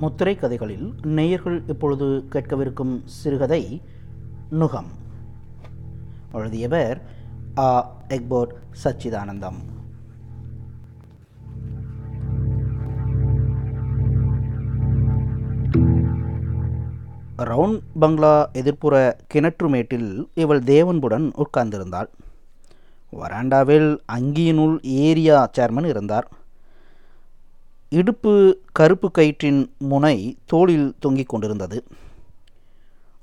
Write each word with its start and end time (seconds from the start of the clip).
முத்திரை 0.00 0.36
கதைகளில் 0.36 0.94
நேயர்கள் 1.02 1.62
இப்பொழுது 1.66 2.24
கேட்கவிருக்கும் 2.32 3.00
சிறுகதை 3.04 3.82
நுகம். 4.50 4.90
எழுதியவர் 6.32 7.02
ஆ 7.56 7.92
எக்போர்ட் 8.08 8.52
சச்சிதானந்தம். 8.84 9.58
ரவுண்ட் 17.38 17.80
பங்களா 17.98 18.50
எதிர்ப்புற 18.54 19.12
கிணற்று 19.34 19.68
மேட்டில் 19.68 20.28
இவள் 20.34 20.60
தேவன்புடன் 20.60 21.32
உட்கார்ந்திருந்தாள். 21.36 22.08
வராண்டாவில் 23.12 23.98
அங்கியினுள் 24.12 24.82
ஏரியா 24.82 25.50
சேர்மன் 25.58 25.86
இருந்தார். 25.86 26.28
இடுப்பு 27.90 28.58
கருப்பு 28.72 29.10
கயிற்றின் 29.10 29.70
முனை 29.78 30.36
தோளில் 30.46 30.94
தொங்கிக் 30.98 31.28
கொண்டிருந்தது. 31.28 31.84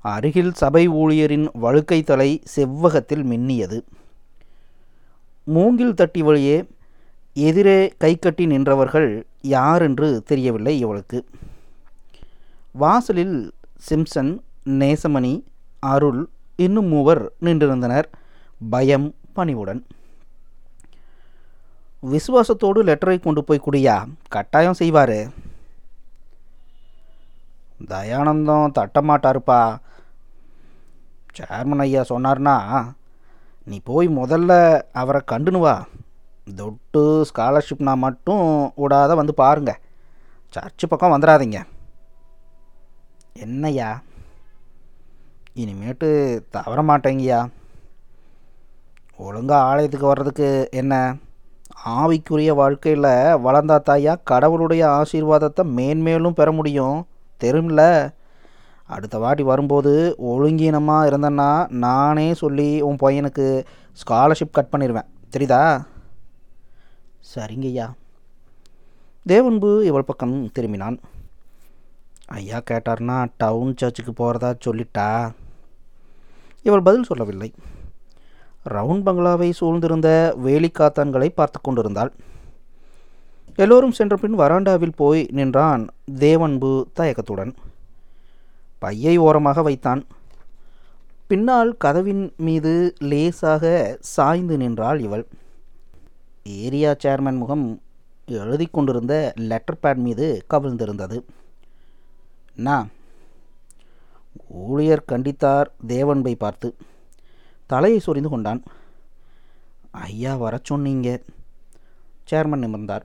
அருகில் 0.00 0.52
சபை 0.52 0.88
ஊழியரின் 0.88 1.48
வழுக்கை 1.52 2.02
தலை 2.02 2.42
செவ்வகத்தில் 2.56 3.24
மின்னியது. 3.24 3.80
மூங்கில் 5.44 5.94
தட்டி 5.94 6.22
வழியே 6.22 6.64
எதிரே 7.34 7.94
கை 7.98 8.16
கட்டி 8.16 8.46
நின்றவர்கள் 8.46 9.22
யாரென்று 9.42 10.22
தெரியவில்லை 10.22 10.78
இவளுக்கு. 10.78 11.24
வாசலில் 12.72 13.52
சிம்சன் 13.88 14.38
நேசமணி 14.64 15.42
அருள் 15.78 16.28
இன்னும் 16.56 16.86
மூவர் 16.86 17.32
நின்றிருந்தனர். 17.42 18.04
பயம் 18.70 19.14
பணிவுடன். 19.32 19.86
விசுவாசத்தோடு 22.02 22.84
லெட்டரை 22.84 23.20
கொண்டு 23.20 23.44
போய் 23.44 23.62
குடியா? 23.64 24.08
கட்டாயம் 24.28 24.74
செய்வார். 24.74 25.18
தயானந்தம் 27.86 28.70
தட்டமாட்டாருப்பா. 28.78 29.78
சேர்மன் 31.38 31.78
ஐயா 31.78 32.02
சொன்னார்னா 32.02 32.92
நீ 33.64 33.80
போய் 33.84 34.08
முதல்ல 34.08 34.82
அவரை 34.92 35.20
கண்டுனு 35.30 35.58
வா. 35.58 35.86
தொட்டு 36.56 37.26
ஸ்காலர்ஷிப்னா 37.34 37.96
மட்டும் 37.96 38.72
விடாத 38.76 39.14
வந்து 39.14 39.34
பாருங்க. 39.34 39.78
சர்ச்சு 40.54 40.86
பக்கம் 40.88 41.20
வந்துடாதீங்க. 41.20 41.64
என்னய்யா? 43.38 44.00
இனிமேட்டு 45.56 46.40
தவற 46.50 46.82
மாட்டேங்கய்யா 46.82 47.48
ஒழுங்காக 49.16 49.64
ஆலயத்துக்கு 49.64 50.06
வர்றதுக்கு 50.06 50.68
என்ன? 50.70 51.16
ஆவிக்குரிய 51.88 52.54
வாழ்க்கையில் 52.54 53.02
வளர்ந்தா 53.46 53.76
தாயா 53.90 54.16
கடவுளுடைய 54.24 54.86
ஆசீர்வாதத்தை 54.88 55.62
மேன்மேலும் 55.62 56.34
பெற 56.34 56.52
முடியும். 56.52 57.06
தெரியும்ல? 57.40 58.10
அடுத்த 58.86 59.18
வாட்டி 59.18 59.42
வரும்போது 59.42 60.16
ஒழுங்கீனமாக 60.24 61.08
இருந்தேன்னா 61.10 61.68
நானே 61.68 62.34
சொல்லி 62.34 62.80
உன் 62.80 62.96
பையனுக்கு 63.02 63.64
ஸ்காலர்ஷிப் 64.00 64.52
கட் 64.52 64.72
பண்ணிடுவேன் 64.72 65.08
தெரியுதா? 65.36 65.84
சரிங்கய்யா. 67.34 67.90
தேவன்பு 69.26 69.84
இவள் 69.84 70.04
பக்கம் 70.04 70.50
திரும்பினான். 70.58 70.98
ஐயா 72.26 72.58
கேட்டார்னா 72.70 73.28
டவுன் 73.36 73.74
சர்ச்சுக்கு 73.76 74.12
போகிறதா 74.12 74.54
சொல்லிட்டா? 74.64 75.30
இவள் 76.62 76.82
பதில் 76.82 77.02
சொல்லவில்லை. 77.02 77.52
ரவுண்ட் 78.68 79.06
பங்களாவை 79.06 79.52
சூழ்ந்திருந்த 79.60 80.08
வேலிக்காத்தான்களை 80.44 81.28
பார்த்து 81.28 81.60
கொண்டிருந்தாள். 81.60 82.12
எல்லோரும் 83.56 83.92
சென்ற 83.92 84.16
பின் 84.16 84.38
வராண்டாவில் 84.38 84.92
போய் 84.96 85.28
நின்றான் 85.30 85.88
தேவன்பு 86.18 86.88
தயக்கத்துடன். 86.92 87.54
பையை 88.78 89.16
ஓரமாக 89.16 89.62
வைத்தான். 89.62 90.02
பின்னால் 91.26 91.76
கதவின் 91.76 92.32
மீது 92.36 92.94
லேசாக 92.98 93.96
சாய்ந்து 94.00 94.56
நின்றாள் 94.56 95.00
இவள். 95.00 95.24
ஏரியா 96.42 96.94
சேர்மன் 97.04 97.38
முகம் 97.38 97.80
எழுதி 98.26 98.66
கொண்டிருந்த 98.66 99.32
லெட்டர் 99.36 99.80
பேட் 99.82 100.02
மீது 100.06 100.26
கவிழ்ந்திருந்தது. 100.50 101.18
நான் 102.54 102.90
ஊழியர் 104.48 105.08
கண்டித்தார் 105.12 105.66
தேவன்பை 105.86 106.34
பார்த்து. 106.34 106.76
தலையை 107.66 107.98
சொரிந்து 107.98 108.28
கொண்டான். 108.28 108.62
ஐயா 109.90 110.36
வர 110.36 110.60
சொன்னீங்க. 110.62 111.22
சேர்மன் 112.30 112.62
நிமிர்ந்தார். 112.64 113.02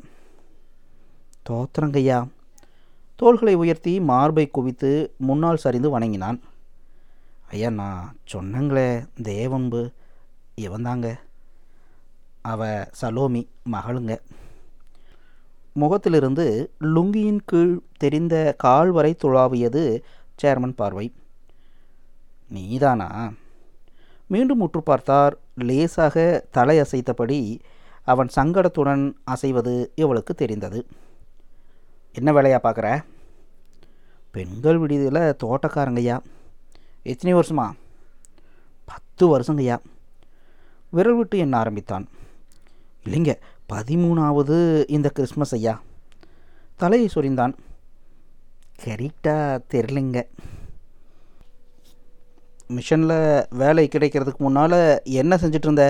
தோத்திரங்கய்யா. 1.50 2.28
தோள்களை 3.16 3.54
உயர்த்தி 3.54 4.00
மார்பை 4.00 4.48
குவித்து 4.48 5.14
முன்னால் 5.18 5.58
சரிந்து 5.58 5.90
வணங்கினான். 5.90 6.42
ஐயா 7.50 7.70
நான் 7.70 8.16
சொன்னங்களே 8.34 9.08
தேவன்பு 9.22 9.92
இவன்தாங்க 10.58 11.20
அவ 12.42 12.88
சலோமி 13.02 13.48
மகளுங்க. 13.64 14.22
முகத்திலிருந்து 15.74 16.72
லுங்கியின் 16.80 17.40
கீழ் 17.46 17.80
தெரிந்த 17.98 18.56
கால் 18.58 18.92
வரை 18.92 19.16
துளாவியது 19.24 20.04
சேர்மன் 20.44 20.76
பார்வை. 20.76 21.14
நீதானா? 22.50 23.32
மீண்டும் 24.32 24.60
உற்று 24.60 24.82
பார்த்தார் 24.84 25.38
லேசாக 25.56 26.46
தலை 26.52 26.76
அசைத்தபடி 26.80 27.60
அவன் 28.04 28.30
சங்கடத்துடன் 28.36 29.14
அசைவது 29.24 29.92
இவளுக்கு 29.96 30.34
தெரிந்தது. 30.34 30.86
என்ன 32.14 32.32
வேலையா 32.32 32.60
பார்க்குற? 32.64 33.02
பெண்கள் 34.32 34.78
விடுதியில் 34.78 35.36
தோட்டக்காரங்கய்யா. 35.44 36.20
எத்தனை 37.04 37.40
வருஷமா? 37.40 37.72
பத்து 38.86 39.40
வருஷங்கய்யா. 39.40 39.78
விரல் 40.90 41.18
விட்டு 41.18 41.38
என்ன 41.38 41.58
ஆரம்பித்தான்? 41.58 42.08
இல்லைங்க 43.04 43.36
பதிமூணாவது 43.74 44.84
இந்த 44.88 45.10
கிறிஸ்மஸ் 45.10 45.54
ஐயா. 45.54 45.82
தலையை 46.76 47.10
சொரிந்தான்? 47.16 47.54
கரெக்டாக 48.84 49.60
தெரிலிங்க 49.74 50.24
மிஷனில் 52.76 53.46
வேலை 53.50 53.90
கிடைக்கிறதுக்கு 53.92 54.38
முன்னால் 54.38 55.02
என்ன 55.04 55.36
செஞ்சிட்டு 55.36 55.68
இருந்த 55.68 55.86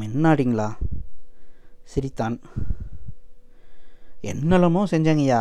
முன்னாடிங்களா? 0.00 0.68
சிரித்தான். 1.84 2.40
என்னெல்லாமோ 4.20 4.82
செஞ்சங்கய்யா. 4.90 5.40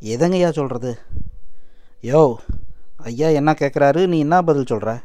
எதங்கய்யா 0.00 0.50
சொல்கிறது 0.50 0.98
யோ 2.02 2.34
ஐயா 2.96 3.28
என்ன 3.28 3.50
கேட்குறாரு 3.52 4.06
நீ 4.06 4.18
என்ன 4.18 4.42
பதில் 4.42 4.66
சொல்கிற 4.66 5.00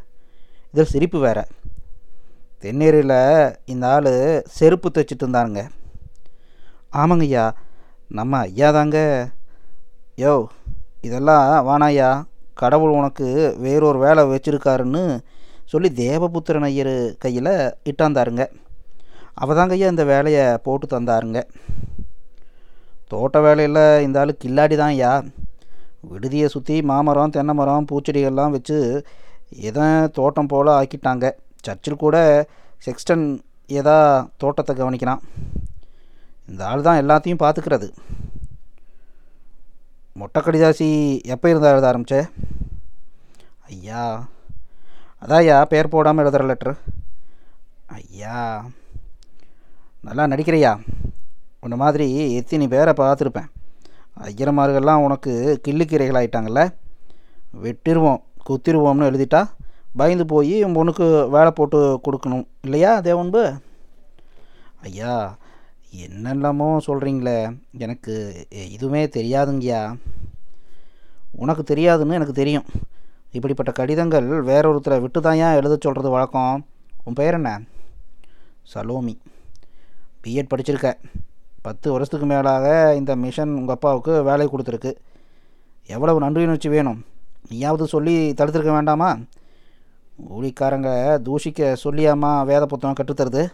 இதில் 0.72 0.92
சிரிப்பு 0.94 1.20
வேற. 1.20 1.48
தென்னேரியில் 2.62 3.56
இந்த 3.66 3.88
ஆள் 3.88 4.44
செருப்பு 4.46 4.90
தைச்சிட்டு 4.90 5.24
இருந்தாருங்க. 5.26 5.62
ஆமாங்கய்யா. 6.94 7.46
நம்ம 8.08 8.38
ஐயா 8.38 8.72
தாங்க 8.72 8.98
யோ 10.18 10.46
இதெல்லாம் 11.02 11.68
வானாய்யா 11.68 12.28
கடவுள் 12.62 12.96
உனக்கு 13.00 13.28
வேறொரு 13.66 14.00
வேலை 14.06 14.24
வச்சுருக்காருன்னு 14.32 15.04
சொல்லி 15.72 15.90
தேவபுத்திரன் 16.04 16.68
ஐயர் 16.70 16.96
கையில் 17.24 17.54
இட்டாந்தாருங்க. 17.90 18.44
அவதாங்க 19.44 19.76
ஐயா 19.78 19.90
இந்த 19.94 20.04
வேலையை 20.14 20.46
போட்டு 20.66 20.86
தந்தாருங்க. 20.94 21.42
தோட்ட 23.12 23.38
வேலையில் 23.46 23.84
இந்த 24.06 24.20
ஆள் 24.22 24.32
கில்லாடி 24.44 24.76
தான் 24.82 24.94
ஐயா. 24.96 25.12
விடுதியை 26.10 26.48
சுற்றி 26.54 26.76
மாமரம் 26.92 27.34
தென்னை 27.36 27.54
மரம் 27.60 27.88
பூச்செடிகள்லாம் 27.90 28.56
வச்சு 28.56 28.78
எதன் 29.70 30.12
தோட்டம் 30.18 30.50
போல் 30.52 30.78
ஆக்கிட்டாங்க. 30.80 31.26
சர்ச்சில் 31.66 32.02
கூட 32.04 32.18
செக்ஸ்டன் 32.86 33.26
ஏதா 33.80 33.98
தோட்டத்தை 34.42 34.74
கவனிக்கிறான். 34.76 35.24
இந்த 36.52 36.62
ஆள் 36.72 36.86
தான் 36.88 37.02
எல்லாத்தையும் 37.04 37.42
பார்த்துக்கிறது. 37.44 37.90
மொட்டை 40.20 40.40
கடிதாசி 40.42 40.88
எப்போ 41.34 41.46
இருந்தால் 41.50 41.74
எழுத 41.74 41.88
ஆரம்பிச்ச? 41.90 42.16
ஐயா 43.70 44.04
அதான்யா 45.24 45.58
பேர் 45.72 45.94
போடாமல் 45.94 46.24
எழுதுகிற 46.24 46.46
லெட்ரு 46.50 46.74
ஐயா 47.98 48.38
நல்லா 50.08 50.24
நடிக்கிறியா? 50.32 50.72
உன்ன 51.64 51.78
மாதிரி 51.84 52.08
எத்தனை 52.40 52.66
பேரை 52.74 52.94
பார்த்துருப்பேன். 52.98 53.50
ஐயரமார்கள்லாம் 54.28 55.06
உனக்கு 55.06 55.32
கிள்ளுக்கீரைகள் 55.68 56.20
ஆயிட்டாங்கல்ல 56.20 56.62
வெட்டிடுவோம் 57.64 58.22
குத்திடுவோம்னு 58.48 59.10
எழுதிட்டா 59.10 59.42
பயந்து 60.00 60.26
போய் 60.34 60.56
உன் 60.64 60.78
பொண்ணுக்கு 60.78 61.08
வேலை 61.36 61.52
போட்டு 61.52 61.80
கொடுக்கணும். 62.06 62.46
இல்லையா 62.62 62.92
தேவன்பு? 63.08 63.44
ஐயா 64.88 65.14
என்னெல்லாமோ 65.96 66.78
சொல்கிறீங்களே 66.88 67.58
எனக்கு 67.78 68.46
எதுவுமே 68.50 69.06
தெரியாதுங்கய்யா. 69.06 69.98
உனக்கு 71.32 71.76
தெரியாதுன்னு 71.76 72.14
எனக்கு 72.14 72.34
தெரியும். 72.34 72.64
இப்படிப்பட்ட 73.32 73.72
கடிதங்கள் 73.72 74.28
வேறொருத்தரை 74.28 75.02
விட்டு 75.02 75.22
தான் 75.22 75.36
ஏன் 75.36 75.54
எழுத 75.54 75.78
சொல்கிறது 75.80 76.10
வழக்கம். 76.10 76.66
உன் 77.04 77.14
பெயர் 77.14 77.34
என்ன? 77.34 77.62
சலோமி. 78.74 79.18
பிஎட் 80.24 80.52
படிச்சிருக்க. 80.56 80.94
பத்து 81.62 81.92
வருஷத்துக்கு 81.92 82.36
மேலாக 82.36 82.96
இந்த 82.96 83.16
மிஷன் 83.16 83.50
உங்கள் 83.50 83.76
அப்பாவுக்கு 83.76 84.24
வேலை 84.24 84.48
கொடுத்துருக்கு. 84.48 84.96
எவ்வளவு 85.86 86.22
நன்றியுணர்ச்சி 86.22 86.70
வேணும். 86.70 87.06
நீயாவது 87.50 87.88
சொல்லி 87.88 88.34
தடுத்துருக்க 88.34 88.72
வேண்டாமா? 88.72 89.18
ஊழிக்காரங்க 90.30 90.90
தூஷிக்க 91.24 91.76
சொல்லியாமா 91.84 92.46
வேத 92.46 92.66
புத்தகம் 92.66 93.06
கற்றுத்தருது. 93.06 93.48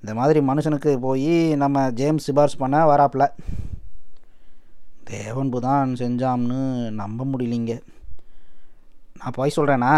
இந்த 0.00 0.14
மாதிரி 0.14 0.40
மனுஷனுக்கு 0.40 0.96
போய் 0.96 1.56
நம்ம 1.56 1.90
ஜேம்ஸ் 1.90 2.30
சிபார்ஸ் 2.30 2.58
பண்ண 2.58 2.76
வராப்புல. 2.90 3.24
தேவன்பு 5.04 5.60
தான் 5.60 5.92
செஞ்சாம்னு 5.92 6.60
நம்ப 6.90 7.24
முடியலிங்க. 7.24 7.74
நான் 9.18 9.36
போய் 9.38 9.56
சொல்கிறேனா 9.56 9.94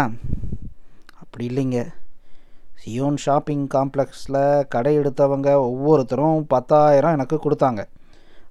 அப்படி 1.19 1.47
இல்லைங்க. 1.47 1.81
சியோன் 2.81 3.17
ஷாப்பிங் 3.17 3.67
காம்ப்ளெக்ஸில் 3.73 4.67
கடை 4.67 4.97
எடுத்தவங்க 4.97 5.49
ஒவ்வொருத்தரும் 5.55 6.47
பத்தாயிரம் 6.47 7.11
எனக்கு 7.11 7.39
கொடுத்தாங்க. 7.43 7.81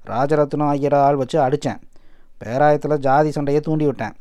ராஜரத்னம் 0.06 0.72
ஐயர் 0.74 0.94
ஆள் 0.94 1.16
வச்சு 1.16 1.38
அடித்தேன் 1.40 1.80
பேராயத்தில் 2.38 3.02
ஜாதி 3.06 3.30
சண்டையை 3.30 3.62
தூண்டி 3.62 3.84
விட்டேன். 3.84 4.14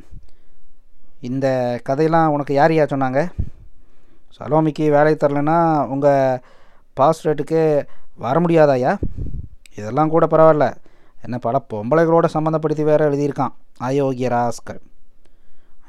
இந்த 1.30 1.48
கதையெல்லாம் 1.83 2.31
உனக்கு 2.31 2.54
யார் 2.54 2.74
யார் 2.74 2.92
சொன்னாங்க? 2.94 3.22
சலோமிக்கு 4.38 4.86
வேலை 4.89 5.13
தரலைன்னா 5.13 5.60
உங்கள் 5.86 6.42
பாஸ் 6.94 7.28
ரேட்டுக்கு 7.28 7.86
வர 8.16 8.40
முடியாதாயா 8.40 8.98
இதெல்லாம் 9.78 10.10
கூட 10.10 10.26
பரவாயில்ல. 10.26 10.76
என்ன 11.22 11.38
பல 11.38 11.66
பொம்பளைகளோட 11.74 12.28
சம்மந்தப்படுத்தி 12.34 12.84
வேற 12.84 13.10
எழுதியிருக்கான். 13.10 13.54
அயோக்கிய 13.80 14.30
ராஸ்கர். 14.36 14.80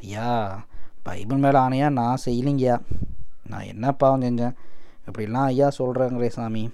ஐயா 0.01 0.65
பைபிள் 1.03 1.39
மேலே 1.39 1.59
ஆணையா 1.59 1.91
நான் 1.91 2.19
செய்யலிங்கய்யா. 2.25 2.81
நான் 3.47 3.63
என்ன 3.63 3.93
பாவம் 3.93 4.23
செஞ்சேன்? 4.23 4.55
இப்படிலாம் 5.07 5.49
ஐயா 5.53 5.71
சொல்கிறேங்களே 5.79 6.27
சாமி. 6.27 6.71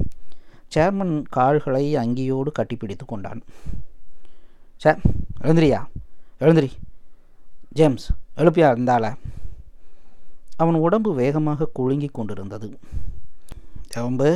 சேர்மன் 0.75 1.25
கால்களை 1.29 1.97
அங்கியோடு 1.97 2.53
கட்டிப்பிடித்து 2.59 3.05
கொண்டான். 3.07 3.43
சே 4.77 4.95
எழுந்திரியா 5.41 5.85
எழுந்திரி. 6.41 6.71
ஜேம்ஸ் 7.69 8.13
எழுப்பியா 8.37 8.67
இருந்தால 8.75 9.15
அவன் 10.57 10.75
உடம்பு 10.75 11.15
வேகமாக 11.15 11.69
குலுங்கி 11.73 12.07
கொண்டிருந்தது. 12.07 12.79
ஜம்பு 13.95 14.31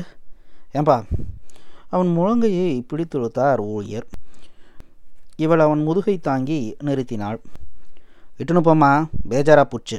ஏன்பா 0.75 0.97
அவன் 1.89 2.11
முழங்கையை 2.19 2.69
பிடித்துழுத்தார் 2.91 3.61
ஊழியர். 3.61 4.07
இவள் 5.37 5.59
அவன் 5.59 5.83
முதுகை 5.83 6.19
தாங்கி 6.19 6.77
நிறுத்தினாள். 6.85 7.39
இட்டுன்னு 8.39 8.63
போம்மா 8.69 8.91
பேஜாரா 9.31 9.65
போச்சு. 9.65 9.99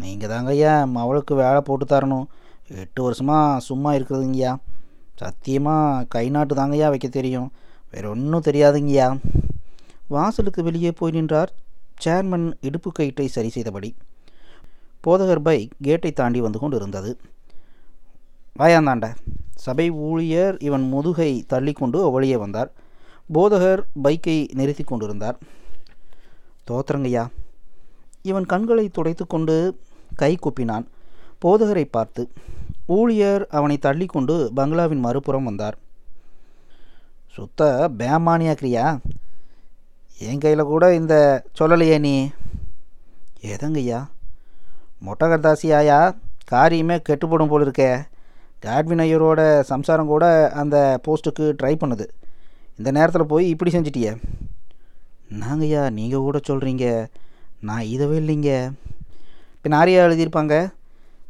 நீங்கள் 0.00 0.28
தாங்க 0.28 0.50
ஐயா 0.50 0.88
அவளுக்கு 0.94 1.34
வேலை 1.34 1.60
போட்டு 1.60 1.84
தரணும். 1.84 2.26
எட்டு 2.68 3.02
வருஷமாக 3.02 3.60
சும்மா 3.60 3.92
இருக்கிறதுங்கய்யா. 3.92 4.56
சத்தியமாக 5.16 6.06
கை 6.08 6.28
நாட்டு 6.28 6.54
தாங்கய்யா 6.54 6.88
வைக்க 6.88 7.08
தெரியும். 7.08 7.52
வேற 7.90 8.08
ஒன்றும் 8.08 8.46
தெரியாதுங்கய்யா. 8.46 9.20
வாசலுக்கு 10.08 10.62
வெளியே 10.62 10.92
போய் 10.92 11.12
நின்றார் 11.12 11.52
சேர்மன் 12.04 12.52
இடுப்பு 12.60 12.92
கயிற்றை 12.92 13.28
சரி 13.28 13.48
செய்தபடி. 13.48 13.94
போதகர் 15.04 15.46
பை 15.48 15.58
கேட்டை 15.82 16.12
தாண்டி 16.12 16.40
வந்து 16.40 16.58
கொண்டு 16.58 16.76
இருந்தது 16.76 17.10
வாயாந்தாண்ட. 18.58 19.14
சபை 19.54 19.90
ஊழியர் 19.90 20.56
இவன் 20.60 20.88
முதுகை 20.88 21.44
தள்ளிக்கொண்டு 21.48 22.12
வெளியே 22.12 22.36
வந்தார். 22.36 22.72
போதகர் 23.34 23.82
பைக்கை 24.04 24.54
நிறுத்தி 24.54 24.84
கொண்டிருந்தார். 24.84 25.38
தோத்திரங்கய்யா 26.70 27.26
இவன் 28.22 28.46
கண்களை 28.46 28.88
துடைத்து 28.88 29.26
கொண்டு 29.26 29.80
கை 30.14 30.38
கூப்பினான். 30.38 30.86
போதகரை 31.44 31.84
பார்த்து 31.90 32.30
ஊழியர் 32.86 33.46
அவனை 33.50 33.78
தள்ளிக்கொண்டு 33.82 34.50
பங்களாவின் 34.54 35.00
மறுபுறம் 35.00 35.44
வந்தார். 35.44 35.78
சுத்த 37.32 37.90
பேமானியாக்கிறியா 37.98 38.98
என் 40.18 40.38
கையில் 40.38 40.70
கூட 40.72 40.94
இந்த 40.94 41.44
சொல்லலையே 41.58 41.98
நீ? 41.98 42.30
எதங்கய்யா 43.40 44.06
மொட்டகர்தாசியாயா 45.06 46.16
காரியமே 46.50 46.98
கெட்டுப்படும் 47.08 47.48
போல் 47.48 47.70
இருக்கே 47.70 48.04
காட்வின் 48.64 49.04
ஐயரோட 49.04 49.60
சம்சாரம் 49.60 50.12
கூட 50.12 50.24
அந்த 50.60 50.76
போஸ்ட்டுக்கு 51.06 51.46
ட்ரை 51.60 51.74
பண்ணுது. 51.82 52.06
இந்த 52.78 52.90
நேரத்தில் 52.96 53.30
போய் 53.32 53.48
இப்படி 53.48 53.70
செஞ்சிட்டியே? 53.76 54.12
நாங்கய்யா 55.42 55.82
நீங்கள் 55.98 56.24
கூட 56.26 56.38
சொல்கிறீங்க 56.48 56.86
நான் 57.68 57.90
இதவே 57.94 58.16
இல்லைங்க 58.22 58.50
பின் 59.62 59.76
ஆரியா 59.80 60.00
எழுதியிருப்பாங்க. 60.06 60.54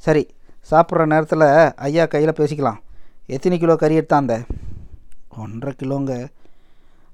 சரி 0.06 0.22
சாப்பிட்ற 0.70 1.06
நேரத்தில் 1.12 1.46
ஐயா 1.88 2.06
கையில் 2.06 2.38
பேசிக்கலாம். 2.38 2.80
எத்தனை 3.26 3.58
கிலோ 3.58 3.76
கறி 3.76 3.98
எடுத்தாந்த 3.98 4.34
ஒன்றரை 5.42 5.74
கிலோங்க. 5.82 6.12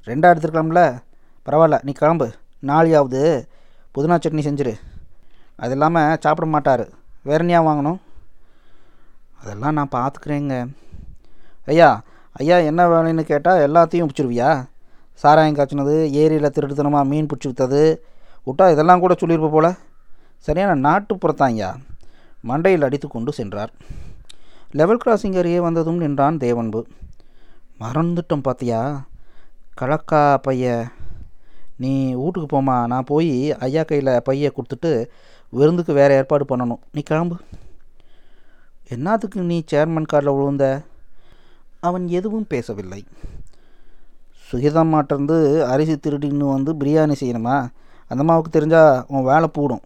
ரெண்டாக 0.08 0.32
எடுத்துருக்கலாம்ல? 0.32 0.82
பரவாயில்ல 1.46 1.78
நீ 1.82 1.92
கிளம்பு. 1.92 2.26
நாளையாவது 2.70 3.20
புதினா 3.94 4.16
சட்னி 4.24 4.42
செஞ்சிரு. 4.48 4.74
அது 5.62 5.72
இல்லாமல் 5.76 6.16
சாப்பிட 6.20 6.48
மாட்டார். 6.54 6.84
வேறு 7.28 7.44
என்னையா 7.44 7.60
வாங்கணும்? 7.68 7.98
அதெல்லாம் 9.42 9.76
நான் 9.78 9.94
பார்த்துக்குறேங்க. 9.94 10.56
ஐயா 11.70 11.88
ஐயா 12.40 12.56
என்ன 12.70 12.82
வேலைன்னு 12.92 13.22
கேட்டால் 13.30 13.62
எல்லாத்தையும் 13.68 14.08
பிடிச்சிருவியா 14.08 14.50
சாராயம் 15.22 15.56
காய்ச்சினது 15.56 15.94
ஏரியில் 16.22 16.54
திருட்டுத்தனமாக 16.54 17.08
மீன் 17.10 17.28
பிடிச்சி 17.30 17.48
விட்டது 17.50 17.82
விட்டா 18.46 18.66
இதெல்லாம் 18.74 19.02
கூட 19.02 19.14
சொல்லியிருப்ப 19.20 19.50
போல. 19.54 19.68
சரியான 20.46 20.76
நாட்டுப்புறத்தாங்கய்யா 20.86 21.70
மண்டையில் 22.50 22.86
அடித்து 22.86 23.08
கொண்டு 23.08 23.32
சென்றார். 23.38 23.72
லெவல் 24.78 25.02
கிராசிங் 25.02 25.36
அருகே 25.40 25.60
வந்ததும் 25.66 26.00
நின்றான் 26.02 26.42
தேவன்பு. 26.44 26.80
மறந்துட்டோம் 27.82 28.46
பார்த்தியா 28.46 28.80
கலக்கா 29.80 30.22
பைய. 30.46 30.72
நீ 31.82 31.92
வீட்டுக்கு 32.20 32.48
போமா 32.54 32.76
நான் 32.92 33.08
போய் 33.10 33.34
ஐயா 33.66 33.82
கையில் 33.90 34.10
பையை 34.28 34.50
கொடுத்துட்டு 34.56 34.90
விருந்துக்கு 35.58 35.92
வேறு 36.00 36.16
ஏற்பாடு 36.18 36.44
பண்ணணும். 36.50 36.82
நீ 36.94 37.00
கிளம்பு. 37.10 37.36
என்னத்துக்கு 38.94 39.40
நீ 39.50 39.56
சேர்மன் 39.72 40.10
காரில் 40.12 40.36
விழுந்த 40.36 40.64
அவன் 41.88 42.04
எதுவும் 42.18 42.46
பேசவில்லை. 42.52 43.00
சுகிதம்மாட்டேருந்து 44.48 45.36
அரிசி 45.72 45.94
திருடின்னு 45.94 46.46
வந்து 46.56 46.72
பிரியாணி 46.80 47.14
செய்யணுமா? 47.20 47.56
அந்த 48.10 48.20
அம்மாவுக்கு 48.24 48.50
தெரிஞ்சால் 48.54 49.02
உன் 49.06 49.28
வேலை 49.30 49.48
போடும். 49.52 49.84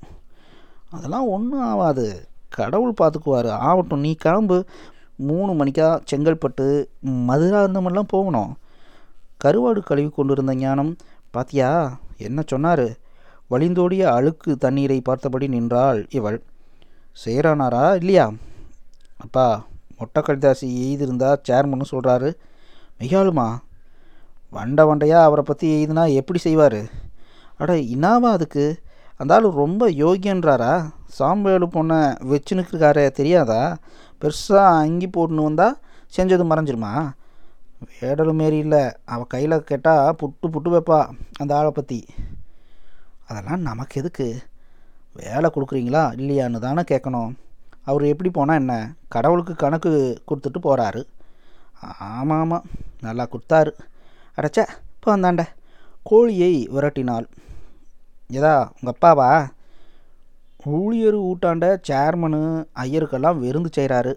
அதெல்லாம் 0.90 1.28
ஒன்றும் 1.28 1.64
ஆகாது 1.70 2.06
கடவுள் 2.58 2.98
பார்த்துக்குவார் 3.00 3.48
ஆகட்டும் 3.68 4.04
நீ 4.06 4.12
கிளம்பு. 4.14 4.58
மூணு 5.28 5.52
மணிக்கா 5.60 5.88
செங்கல்பட்டு 6.10 6.66
மதுரா 7.28 7.60
அந்த 7.62 7.80
மாதிரிலாம் 7.80 8.12
போகணும். 8.14 8.52
கருவாடு 9.44 9.80
கழுவி 9.90 10.08
கொண்டிருந்த 10.08 10.54
ஞானம் 10.54 10.92
பாத்தியா 11.34 11.70
என்ன 12.26 12.42
சொன்னார்? 12.46 12.86
வழிந்தோடிய 13.52 14.02
அழுக்கு 14.18 14.52
தண்ணீரை 14.56 14.98
பார்த்தபடி 15.00 15.48
நின்றாள் 15.48 16.00
இவள். 16.10 16.38
சேரானாரா 17.24 17.84
இல்லையா? 18.00 18.26
அப்பா 19.16 19.44
மொட்டை 19.98 20.22
கடிதாசி 20.22 20.66
எய்திருந்தா 20.84 21.30
சேர்மன்னு 21.48 21.90
சொல்கிறாரு 21.90 22.30
மிகாலுமா 23.00 23.46
வண்டை 24.52 24.84
வண்டையாக 24.88 25.28
அவரை 25.28 25.44
பற்றி 25.46 25.66
எய்துனா 25.76 26.14
எப்படி 26.14 26.38
செய்வார்? 26.38 26.80
அட 27.56 27.76
இன்னாவா 27.94 28.28
அதுக்கு? 28.32 28.64
அந்த 29.20 29.34
ஆள் 29.34 29.46
ரொம்ப 29.62 29.90
யோகியன்றாரா? 29.90 30.72
சாம்பேலு 31.18 31.66
பொண்ணை 31.66 31.98
வச்சுனுக்குறாரே 32.30 33.10
தெரியாதா? 33.10 33.78
பெருசாக 34.22 34.74
அங்கி 34.82 35.06
போட்டுன்னு 35.06 35.46
வந்தால் 35.48 35.78
செஞ்சது 36.16 36.44
மறைஞ்சிருமா? 36.50 36.92
வேடலு 38.00 38.32
மாரி 38.32 38.56
இல்லை 38.56 38.82
அவள் 39.04 39.26
கையில் 39.26 39.64
கேட்டால் 39.64 40.16
புட்டு 40.20 40.46
புட்டு 40.48 40.68
வைப்பா 40.74 40.98
அந்த 41.38 41.56
ஆளை 41.56 41.70
பற்றி 41.70 41.98
அதெல்லாம் 43.28 43.60
நமக்கு 43.60 44.00
எதுக்கு? 44.00 44.28
வேலை 45.12 45.50
கொடுக்குறீங்களா? 45.50 46.04
இல்லையான்னு 46.20 46.58
தானே 46.58 46.84
கேட்கணும் 46.92 47.32
அவர் 47.88 48.04
எப்படி 48.12 48.30
போனால் 48.30 48.60
என்ன? 48.62 48.74
கடவுளுக்கு 49.14 49.54
கணக்கு 49.54 49.90
கொடுத்துட்டு 50.28 50.60
போகிறாரு 50.66 51.02
ஆமாம் 51.98 52.40
ஆமாம் 52.42 52.66
நல்லா 53.06 53.24
கொடுத்தாரு. 53.32 53.72
அடைச்சா 54.36 54.62
இப்போ 54.94 55.08
வந்தாண்ட. 55.16 55.42
கோழியை 56.10 56.52
விரட்டினாள். 56.74 57.26
ஏதா 58.38 58.54
உங்கள் 58.76 58.94
அப்பாவா? 58.94 59.30
ஊழியர் 60.78 61.18
ஊட்டாண்ட 61.28 61.66
சேர்மனு 61.88 62.40
ஐயருக்கெல்லாம் 62.84 63.40
விருந்து 63.42 63.70
செய்கிறாரு 63.76 64.12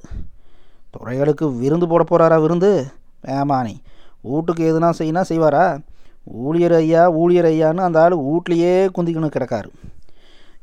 துறைகளுக்கு 0.93 1.45
விருந்து 1.61 1.87
போட 1.87 2.03
போகிறாரா 2.03 2.37
விருந்து? 2.41 2.71
ஏமானி 3.37 3.75
வீட்டுக்கு 4.29 4.63
எதுனா 4.71 4.89
செய்யினா 4.99 5.21
செய்வாரா? 5.31 5.65
ஊழியர் 6.45 6.75
ஐயா 6.79 7.03
ஊழியர் 7.21 7.49
ஐயான்னு 7.51 7.87
அந்த 7.87 8.01
ஆள் 8.03 8.15
வீட்லேயே 8.29 8.73
குந்திக்கணும் 8.95 9.35
கிடக்காரு. 9.35 9.69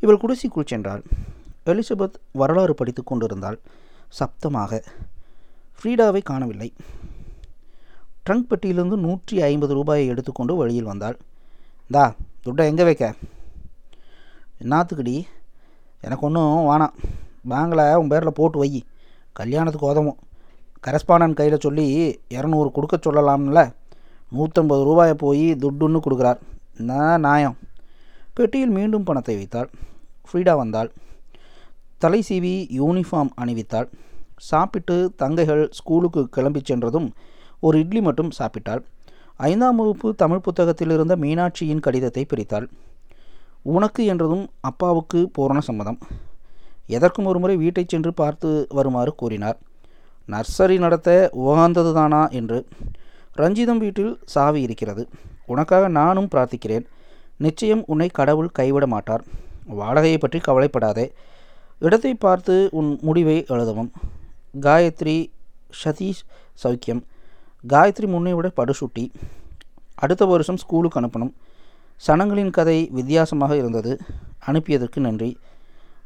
இவள் 0.00 0.22
குடிசைக்குள் 0.22 0.70
சென்றாள். 0.70 1.04
எலிசபெத் 1.66 2.18
வரலாறு 2.32 2.74
படித்து 2.74 3.04
கொண்டிருந்தாள் 3.04 3.58
சப்தமாக 4.18 4.80
ஃப்ரீடாவை 5.76 6.20
காணவில்லை. 6.22 6.72
ட்ரங்க் 8.26 8.48
பெட்டியிலிருந்து 8.50 8.96
நூற்றி 8.96 9.42
ஐம்பது 9.42 9.74
ரூபாயை 9.74 10.06
எடுத்துக்கொண்டு 10.06 10.54
வழியில் 10.56 10.90
வந்தாள். 10.90 11.16
இந்தா 11.86 12.14
துட்டை 12.44 12.64
எங்கே 12.64 12.84
வைக்க? 12.84 13.14
என்னாத்துக்குடி? 14.60 15.16
எனக்கு 16.00 16.26
ஒன்றும் 16.26 16.70
வேணாம். 16.70 16.94
பேங்கில் 17.50 17.94
உன் 17.94 18.08
பேரில் 18.08 18.32
போட்டு 18.32 18.58
வை. 18.58 18.84
கல்யாணத்துக்கு 19.32 19.86
உதவும். 19.86 20.18
கரஸ்பாண்டன் 20.86 21.34
கையில் 21.34 21.60
சொல்லி 21.60 21.86
இரநூறு 22.28 22.70
கொடுக்க 22.70 22.96
சொல்லலாம்ல. 22.96 23.72
நூற்றம்பது 24.36 24.82
ரூபாயை 24.88 25.14
போய் 25.14 25.52
துட்டுன்னு 25.52 26.00
கொடுக்குறார். 26.06 26.40
நான் 26.76 27.20
நியாயம் 27.20 27.56
பெட்டியில் 28.34 28.70
மீண்டும் 28.70 29.04
பணத்தை 29.04 29.36
வைத்தாள். 29.36 29.70
ஃப்ரீடா 30.28 30.56
வந்தாள். 30.56 30.90
தலை 31.98 32.24
சீவி 32.28 32.54
யூனிஃபார்ம் 32.78 33.30
அணிவித்தாள். 33.42 33.88
சாப்பிட்டு 34.36 34.96
தங்கைகள் 35.18 35.62
ஸ்கூலுக்கு 35.70 36.28
கிளம்பிச் 36.36 36.68
சென்றதும் 36.70 37.12
ஒரு 37.60 37.78
இட்லி 37.78 38.00
மட்டும் 38.00 38.30
சாப்பிட்டாள். 38.38 38.82
ஐந்தாம் 39.36 39.76
வகுப்பு 39.76 40.08
தமிழ் 40.14 40.38
புத்தகத்தில் 40.38 40.90
இருந்த 40.90 41.16
மீனாட்சியின் 41.16 41.80
கடிதத்தை 41.80 42.26
பிரித்தாள். 42.28 42.66
உனக்கு 43.62 44.04
என்றதும் 44.04 44.44
அப்பாவுக்கு 44.60 45.20
பூரண 45.32 45.60
சம்மதம். 45.60 45.98
எதற்கும் 46.86 47.24
ஒருமுறை 47.24 47.56
வீட்டை 47.56 47.84
சென்று 47.88 48.14
பார்த்து 48.14 48.66
வருமாறு 48.68 49.14
கூறினார். 49.14 49.58
நர்சரி 50.28 50.78
நடத்த 50.78 51.30
உகந்ததுதானா 51.38 52.30
என்று. 52.30 52.66
ரஞ்சிதம் 53.36 53.78
வீட்டில் 53.78 54.12
சாவி 54.24 54.60
இருக்கிறது. 54.62 55.08
உனக்காக 55.46 55.88
நானும் 55.88 56.28
பிரார்த்திக்கிறேன். 56.34 56.86
நிச்சயம் 57.38 57.82
உன்னை 57.86 58.08
கடவுள் 58.08 58.56
கைவிட 58.58 58.86
மாட்டார். 58.86 59.24
வாடகையை 59.78 60.18
பற்றி 60.18 60.38
கவலைப்படாதே. 60.38 61.12
இடத்தை 61.78 62.14
பார்த்து 62.14 62.68
உன் 62.72 62.98
முடிவை 63.02 63.44
எழுதவும். 63.48 63.92
காயத்ரி 64.60 65.16
சதீஷ் 65.84 66.22
சௌக்கியம். 66.64 67.02
காயத்ரி 67.68 68.06
முன்னே 68.06 68.34
விட 68.34 68.52
படுசுட்டி. 68.56 69.10
அடுத்த 69.94 70.24
வருஷம் 70.24 70.56
ஸ்கூலுக்கு 70.56 71.00
அனுப்பணும். 71.00 71.32
சனங்களின் 72.06 72.50
கதை 72.50 72.88
வித்தியாசமாக 72.92 73.56
இருந்தது. 73.56 73.98
அனுப்பியதற்கு 74.46 74.96
நன்றி. 74.96 75.38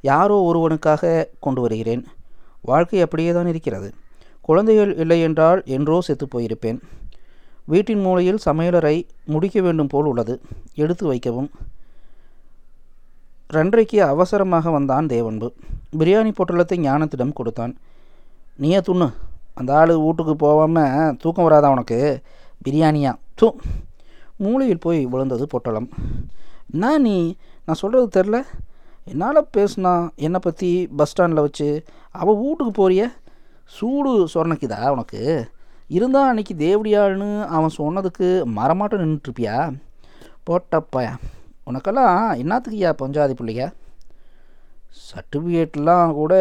யாரோ 0.00 0.36
ஒருவனுக்காக 0.40 1.28
கொண்டு 1.40 1.60
வருகிறேன். 1.60 2.06
வாழ்க்கை 2.62 3.00
அப்படியே 3.00 3.32
தான் 3.32 3.46
இருக்கிறது. 3.46 3.94
குழந்தைகள் 4.40 4.96
இல்லை 4.96 5.20
என்றால் 5.20 5.62
என்றோ 5.64 6.00
செத்து 6.00 6.26
போயிருப்பேன். 6.26 6.78
வீட்டின் 7.66 8.00
மூலையில் 8.00 8.38
சமையலறை 8.44 9.02
முடிக்க 9.24 9.60
வேண்டும் 9.60 9.86
போல் 9.86 10.04
உள்ளது. 10.04 10.40
எடுத்து 10.74 11.06
வைக்கவும். 11.06 11.50
ரன்றைக்கு 13.52 14.02
அவசரமாக 14.02 14.70
வந்தான் 14.70 15.06
தேவன்பு. 15.06 15.52
பிரியாணி 15.98 16.32
பொட்டலத்தை 16.32 16.76
ஞானத்திடம் 16.76 17.32
கொடுத்தான். 17.32 17.76
நீயே 18.56 18.80
துண்ணு. 18.80 19.10
அந்த 19.54 19.76
ஆள் 19.76 19.96
வீட்டுக்கு 19.96 20.36
போகாமல் 20.36 21.16
தூக்கம் 21.16 21.44
வராதா 21.44 21.70
உனக்கு? 21.70 22.22
பிரியாணியா? 22.68 23.14
தூ. 23.34 23.54
மூளையில் 24.36 24.78
போய் 24.78 25.06
விழுந்தது 25.06 25.46
பொட்டலம். 25.46 25.88
என்ன 26.72 26.98
நீ? 26.98 27.36
நான் 27.66 27.76
சொல்கிறது 27.76 28.22
தெரில. 28.22 28.42
என்னால் 29.04 29.48
பேசுனா 29.56 30.08
என்னை 30.14 30.40
பற்றி 30.42 30.88
பஸ் 30.96 31.08
ஸ்டாண்டில் 31.08 31.40
வச்சு 31.40 31.84
அவள் 32.10 32.36
வீட்டுக்கு 32.36 32.72
போறிய? 32.72 33.12
சூடு 33.64 34.28
சொரணைக்குதா 34.34 34.88
உனக்கு? 34.88 35.50
இருந்தால் 35.88 36.28
அன்னைக்கு 36.28 36.54
தேவடியாள்னு 36.54 37.44
அவன் 37.44 37.74
சொன்னதுக்கு 37.78 38.44
மரமாட்டம் 38.56 39.02
நின்றுட்டுருப்பியா 39.02 39.76
போட்டப்பா. 40.46 41.14
உனக்கெல்லாம் 41.70 42.38
என்னத்துக்குயா 42.42 42.90
பஞ்சாதி 43.02 43.34
பிள்ளைங்க 43.40 43.66
சர்டிஃபிகேட்லாம் 45.08 46.12
கூட 46.12 46.34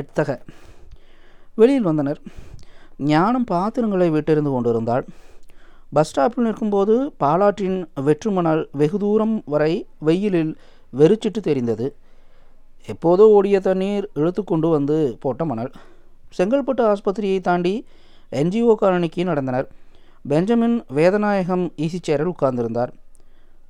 எடுத்தக. 0.00 0.30
வெளியில் 1.54 1.88
வந்தனர். 1.88 2.20
ஞானம் 3.12 3.44
பாத்திரங்களை 3.44 4.10
விட்டிருந்து 4.10 4.50
கொண்டிருந்தாள். 4.52 5.04
பஸ் 5.92 6.10
ஸ்டாப்பில் 6.10 6.46
நிற்கும்போது 6.46 6.94
பாலாற்றின் 7.22 7.78
வெற்றுமணல் 8.06 8.62
வெகு 8.72 8.98
தூரம் 8.98 9.36
வரை 9.46 9.72
வெயிலில் 9.98 10.52
வெறிச்சிட்டு 10.92 11.40
தெரிந்தது. 11.48 11.86
எப்போதோ 12.92 13.24
ஓடிய 13.36 13.60
தண்ணீர் 13.60 14.06
இழுத்து 14.14 14.44
கொண்டு 14.44 14.68
வந்து 14.68 15.16
போட்ட 15.20 15.44
மணல். 15.44 15.72
செங்கல்பட்டு 16.38 16.82
ஆஸ்பத்திரியை 16.92 17.40
தாண்டி 17.40 17.74
என்ஜிஓ 18.32 18.74
காலனிக்கு 18.80 19.22
நடந்தனர். 19.30 19.68
பெஞ்சமின் 20.28 20.78
வேதநாயகம் 20.94 21.64
ஈசி 21.84 21.98
சேரில் 22.06 22.32
உட்கார்ந்திருந்தார். 22.32 22.92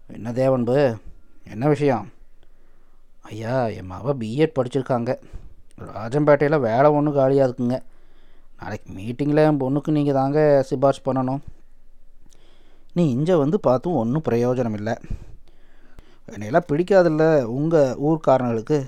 என்ன 0.08 0.32
தேவன்பு? 0.32 0.96
என்ன 1.44 1.68
விஷயம்? 1.68 2.12
ஐயா 3.22 3.66
என் 3.66 3.90
மாவ 3.90 4.14
பிஎட் 4.20 4.56
படிச்சிருக்காங்க. 4.58 5.20
ராஜம்பேட்டையில் 5.94 6.60
வேலை 6.60 6.90
ஒன்றும் 6.90 7.14
காலியாக 7.14 7.52
இருக்குங்க. 7.52 7.80
நாளைக்கு 8.60 8.92
மீட்டிங்கில் 8.92 9.44
என் 9.44 9.60
பொண்ணுக்கு 9.60 9.90
நீங்கள் 9.90 10.14
தாங்க 10.14 10.64
சிபாரிசு 10.68 11.02
பண்ணணும். 11.04 11.38
நீ 12.92 13.10
இங்கே 13.10 13.34
வந்து 13.34 13.60
பார்த்தும் 13.60 13.94
ஒன்றும் 13.94 14.26
பிரயோஜனம் 14.28 14.72
இல்லை. 14.72 14.94
என்னையெல்லாம் 16.32 16.68
பிடிக்காதில்ல 16.72 17.42
உங்கள் 17.42 17.96
ஊர்க்காரங்களுக்கு 18.08 18.78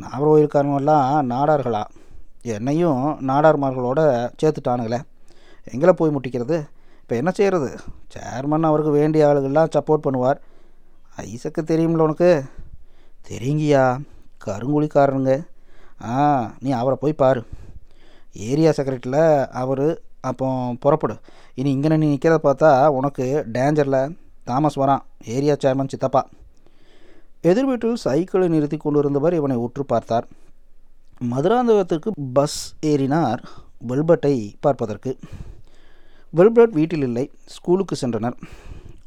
நாகரோயில்காரங்கெல்லாம் 0.00 1.06
நாடார்களா? 1.32 1.84
என்னையும் 2.42 3.28
நாடார்மார்களோட 3.28 4.30
சேர்த்துட்டானுங்களே. 4.42 5.00
எங்களை 5.64 5.94
போய் 5.96 6.14
முட்டிக்கிறது? 6.16 6.66
இப்போ 7.04 7.16
என்ன 7.16 7.30
செய்கிறது 7.30 7.70
சேர்மன் 8.12 8.66
அவருக்கு 8.68 8.92
வேண்டிய 8.92 9.22
ஆளுகள்லாம் 9.28 9.72
சப்போர்ட் 9.74 10.04
பண்ணுவார். 10.06 10.38
ஐசக்கு 11.24 11.60
தெரியும்ல 11.70 12.04
உனக்கு? 12.06 12.30
தெரியுங்கய்யா. 13.30 13.82
கருங்குழிக்காரனுங்க 14.44 15.34
ஆ 16.04 16.14
நீ 16.60 16.70
அவரை 16.70 16.96
போய் 17.00 17.12
பாரு. 17.12 17.42
ஏரியா 18.32 18.70
செக்ரட்டரியில் 18.70 19.46
அவர் 19.62 19.84
அப்போ 20.20 20.46
புறப்படு. 20.80 21.16
இனி 21.54 21.70
இங்கே 21.70 21.96
நீ 21.96 22.08
நிற்கிறத 22.14 22.38
பார்த்தா 22.48 22.86
உனக்கு 22.98 23.46
டேஞ்சரில் 23.52 24.16
தாமஸ் 24.44 24.80
வரான். 24.80 25.04
ஏரியா 25.26 25.56
சேர்மன் 25.64 25.92
சித்தப்பா. 25.94 26.22
எதிர் 27.40 27.64
வீட்டில் 27.64 28.02
சைக்கிளை 28.06 28.48
நிறுத்தி 28.48 28.76
கொண்டிருந்தவர் 28.76 29.32
இவனை 29.32 29.56
உற்று 29.56 29.84
பார்த்தார். 29.84 30.28
மதுராந்தகத்திற்கு 31.32 32.12
பஸ் 32.32 32.74
ஏறினார். 32.92 33.42
வெல்பட்டை 33.88 34.36
பார்ப்பதற்கு. 34.60 35.12
வெல்பர்ட் 36.38 36.76
வீட்டில் 36.78 37.04
இல்லை 37.08 37.24
ஸ்கூலுக்கு 37.54 37.94
சென்றனர். 38.00 38.36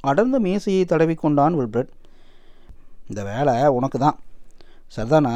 அடர்ந்த 0.09 0.37
மீசையை 0.45 0.83
தடவி 0.91 1.15
கொண்டான் 1.23 1.57
வெல்பர்ட். 1.59 1.91
இந்த 3.09 3.21
வேலை 3.29 3.55
உனக்கு 3.77 3.97
தான் 4.05 4.17
சரிதானா? 4.95 5.33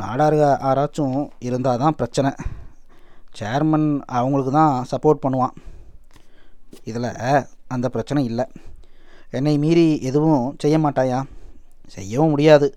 நாடார் 0.00 0.36
யாராச்சும் 0.40 1.16
இருந்தால் 1.48 1.82
தான் 1.84 1.96
பிரச்சனை. 2.00 2.30
சேர்மன் 3.38 3.88
அவங்களுக்கு 4.18 4.52
தான் 4.60 4.74
சப்போர்ட் 4.92 5.24
பண்ணுவான். 5.24 5.56
இதில் 6.90 7.10
அந்த 7.74 7.86
பிரச்சனை 7.94 8.22
இல்லை. 8.30 8.46
என்னை 9.38 9.54
மீறி 9.64 9.86
எதுவும் 10.10 10.44
செய்ய 10.62 10.76
மாட்டாயா? 10.84 11.20
செய்யவும் 11.94 12.32
முடியாது. 12.34 12.68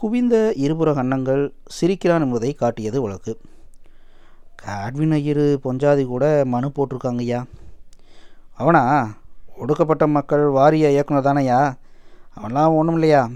குவிந்த 0.00 0.36
இருபுற 0.64 0.88
கன்னங்கள் 0.98 1.42
சிரிக்கிறான் 1.76 2.24
என்பதை 2.26 2.50
காட்டியது 2.62 2.98
வழக்கு 3.04 3.34
காட்வின் 4.56 5.12
ஐயர் 5.12 5.36
பொஞ்சாதி 5.36 6.06
கூட 6.06 6.42
மனு 6.44 6.72
போட்டிருக்காங்கய்யா. 6.76 7.44
அவனா? 8.54 9.12
ஒடுக்கப்பட்ட 9.56 10.06
மக்கள் 10.06 10.46
வாரிய 10.46 10.90
இயக்குனர் 10.90 11.24
தானையா 11.24 11.74
அவன்லாம் 12.40 12.74
ஒன்றும் 12.74 12.94
இல்லையா? 12.94 13.28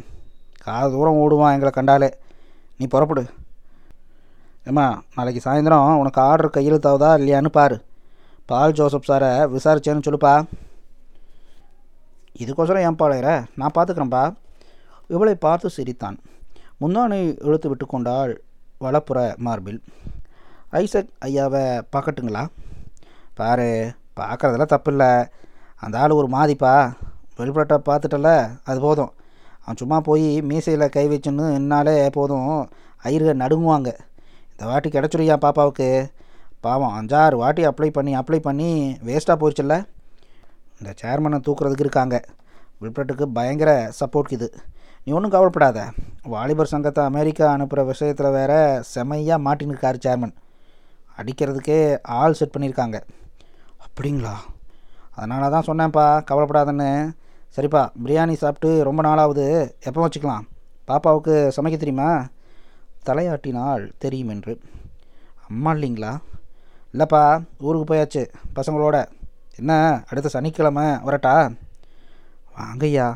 கால 0.63 0.91
தூரம் 0.91 1.15
ஓடுவான் 1.15 1.53
எங்களை 1.53 1.71
கண்டாலே. 1.71 2.15
நீ 2.79 2.87
புறப்படு. 2.87 3.27
ஏம்மா 4.65 5.03
நாளைக்கு 5.15 5.51
சாயந்தரம் 5.51 5.95
உனக்கு 5.95 6.21
ஆர்டர் 6.21 6.51
கையெழுத்தாவதா 6.57 7.23
இல்லையான்னு 7.23 7.49
பாரு. 7.49 7.85
பால் 8.47 8.73
ஜோசப் 8.73 9.09
சாரை 9.09 9.57
விசாரிச்சேன்னு 9.57 10.03
சொல்லுப்பா. 10.11 10.45
இதுக்கோசரம் 12.39 12.81
ஏன் 12.81 12.95
பாளையற 12.95 13.45
நான் 13.57 13.71
பார்த்துக்கிறேன்ப்பா 13.75 14.35
இவளை 15.09 15.35
பார்த்து 15.35 15.71
சிரித்தான். 15.71 16.19
முந்தானை 16.81 17.37
இழுத்து 17.45 17.69
விட்டு 17.69 17.87
கொண்டாள் 17.87 18.43
வலப்புற 18.79 19.35
மார்பில். 19.37 19.83
ஐசக் 20.73 21.09
ஐயாவை 21.25 21.63
பார்க்கட்டுங்களா? 21.93 22.47
பாரு 23.35 23.93
பார்க்குறதெல்லாம் 24.17 24.73
தப்பு 24.73 24.91
இல்லை 24.91 25.27
அந்த 25.77 25.99
ஆள் 25.99 26.11
ஒரு 26.11 26.29
மாதிப்பா. 26.29 26.93
வெளிப்பட்ட 27.37 27.77
பார்த்துட்டல 27.85 28.51
அது 28.65 28.81
போதும். 28.81 29.13
அவன் 29.63 29.77
சும்மா 29.77 30.01
போய் 30.01 30.41
மீசையில் 30.41 30.89
கை 30.89 31.09
வச்சுன்னு 31.09 31.53
என்னாலே 31.55 32.11
போதும். 32.11 32.69
ஐயருக 33.05 33.35
நடுங்குவாங்க. 33.35 33.91
இந்த 34.51 34.65
வாட்டி 34.65 34.89
கிடச்சிருயா 34.91 35.37
பாப்பாவுக்கு? 35.45 36.11
பாவம் 36.61 36.95
அஞ்சாறு 36.99 37.35
வாட்டி 37.35 37.67
அப்ளை 37.67 37.89
பண்ணி 37.89 38.17
அப்ளை 38.17 38.39
பண்ணி 38.39 38.99
வேஸ்ட்டாக 39.05 39.41
போயிடுச்சுல்ல 39.41 39.77
இந்த 40.79 40.95
சேர்மனை 41.03 41.41
தூக்குறதுக்கு 41.47 41.87
இருக்காங்க. 41.87 42.21
வில்பட்டுக்கு 42.81 43.23
பயங்கர 43.23 43.93
சப்போர்ட் 44.01 44.33
இது. 44.33 44.53
நீ 45.05 45.13
ஒன்றும் 45.13 45.31
கவலைப்படாத. 45.31 45.91
வாலிபர் 46.23 46.67
சங்கத்தை 46.67 47.05
அமெரிக்கா 47.05 47.53
அனுப்புகிற 47.53 47.89
விஷயத்தில் 47.89 48.31
வேற 48.31 48.83
செமையாக 48.95 49.45
மாட்டின்னு 49.47 49.75
இருக்கார் 49.75 50.05
சேர்மன் 50.07 50.35
அடிக்கிறதுக்கே 51.21 51.79
ஆள் 52.03 52.39
செட் 52.41 52.55
பண்ணியிருக்காங்க. 52.55 52.99
அப்படிங்களா? 53.85 54.35
அதனால 55.15 55.49
தான் 55.55 55.69
சொன்னேன்ப்பா 55.69 56.05
கவலைப்படாதன்னு. 56.31 56.91
சரிப்பா 57.57 57.83
பிரியாணி 58.05 58.35
சாப்பிட்டு 58.43 58.71
ரொம்ப 58.89 59.01
நாளாவது 59.09 59.45
எப்போ 59.89 60.01
வச்சுக்கலாம்? 60.07 60.45
பாப்பாவுக்கு 60.89 61.35
சமைக்க 61.57 61.77
தெரியுமா? 61.77 62.11
தலையாட்டினால் 63.09 63.85
தெரியும் 63.99 64.29
என்று 64.29 64.53
அம்மா 65.49 65.71
இல்லைங்களா? 65.75 66.13
இல்லைப்பா 66.93 67.23
ஊருக்கு 67.59 67.89
போயாச்சு 67.91 68.23
பசங்களோட. 68.57 68.97
என்ன 69.61 69.73
அடுத்த 70.11 70.29
சனிக்கிழமை 70.29 70.87
வரட்டா? 71.09 71.35
வாங்கய்யா 72.59 73.07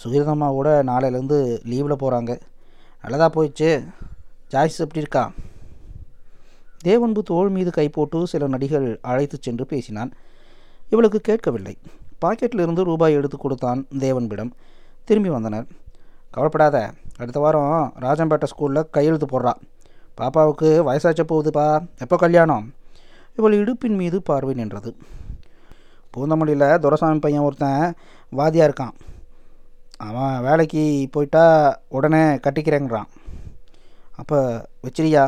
சுகிரதம்மாவோட 0.00 0.68
நாளையிலேருந்து 0.90 1.38
லீவில் 1.70 2.02
போகிறாங்க 2.02 2.32
நல்லதாக 3.02 3.30
போயிடுச்சு. 3.34 3.70
ஜாய்ஸ் 4.52 4.82
எப்படி 4.84 5.02
இருக்கா? 5.04 5.24
தேவன்பு 6.88 7.20
தோள் 7.22 7.50
மீது 7.56 7.70
கை 7.76 7.88
போட்டு 7.88 8.18
சில 8.32 8.48
நடிகள் 8.48 8.86
அழைத்து 9.10 9.36
சென்று 9.40 9.64
பேசினான். 9.66 10.10
இவளுக்கு 10.90 11.20
கேட்கவில்லை. 11.20 11.74
பாக்கெட்டில் 12.24 12.62
இருந்து 12.64 12.82
ரூபாய் 12.90 13.16
எடுத்து 13.18 13.36
கொடுத்தான் 13.36 13.80
தேவன்பிடம். 14.04 14.50
திரும்பி 15.04 15.30
வந்தனர். 15.36 15.66
கவலைப்படாத 16.30 16.76
அடுத்த 17.18 17.40
வாரம் 17.40 17.92
ராஜம்பேட்டை 18.00 18.48
ஸ்கூலில் 18.52 18.90
கையெழுத்து 18.90 19.26
போடுறா. 19.32 19.52
பாப்பாவுக்கு 20.18 20.68
வயசாச்ச 20.88 21.22
போகுதுப்பா. 21.28 21.66
எப்போ 21.98 22.16
கல்யாணம்? 22.16 22.66
இவள் 23.36 23.58
இடுப்பின் 23.60 23.96
மீது 24.00 24.22
பார்வை 24.22 24.54
நின்றது. 24.54 24.90
பூந்தமல்லியில் 26.14 26.78
துரசாமி 26.84 27.18
பையன் 27.18 27.46
ஒருத்தன் 27.48 27.94
வாதியாக 28.36 28.68
இருக்கான். 28.68 28.94
அவன் 29.96 30.36
வேலைக்கு 30.42 31.08
போயிட்டா 31.10 31.44
உடனே 31.88 32.22
கட்டிக்கிறேங்கிறான். 32.44 33.10
அப்போ 34.16 34.38
வச்சிரியா? 34.84 35.24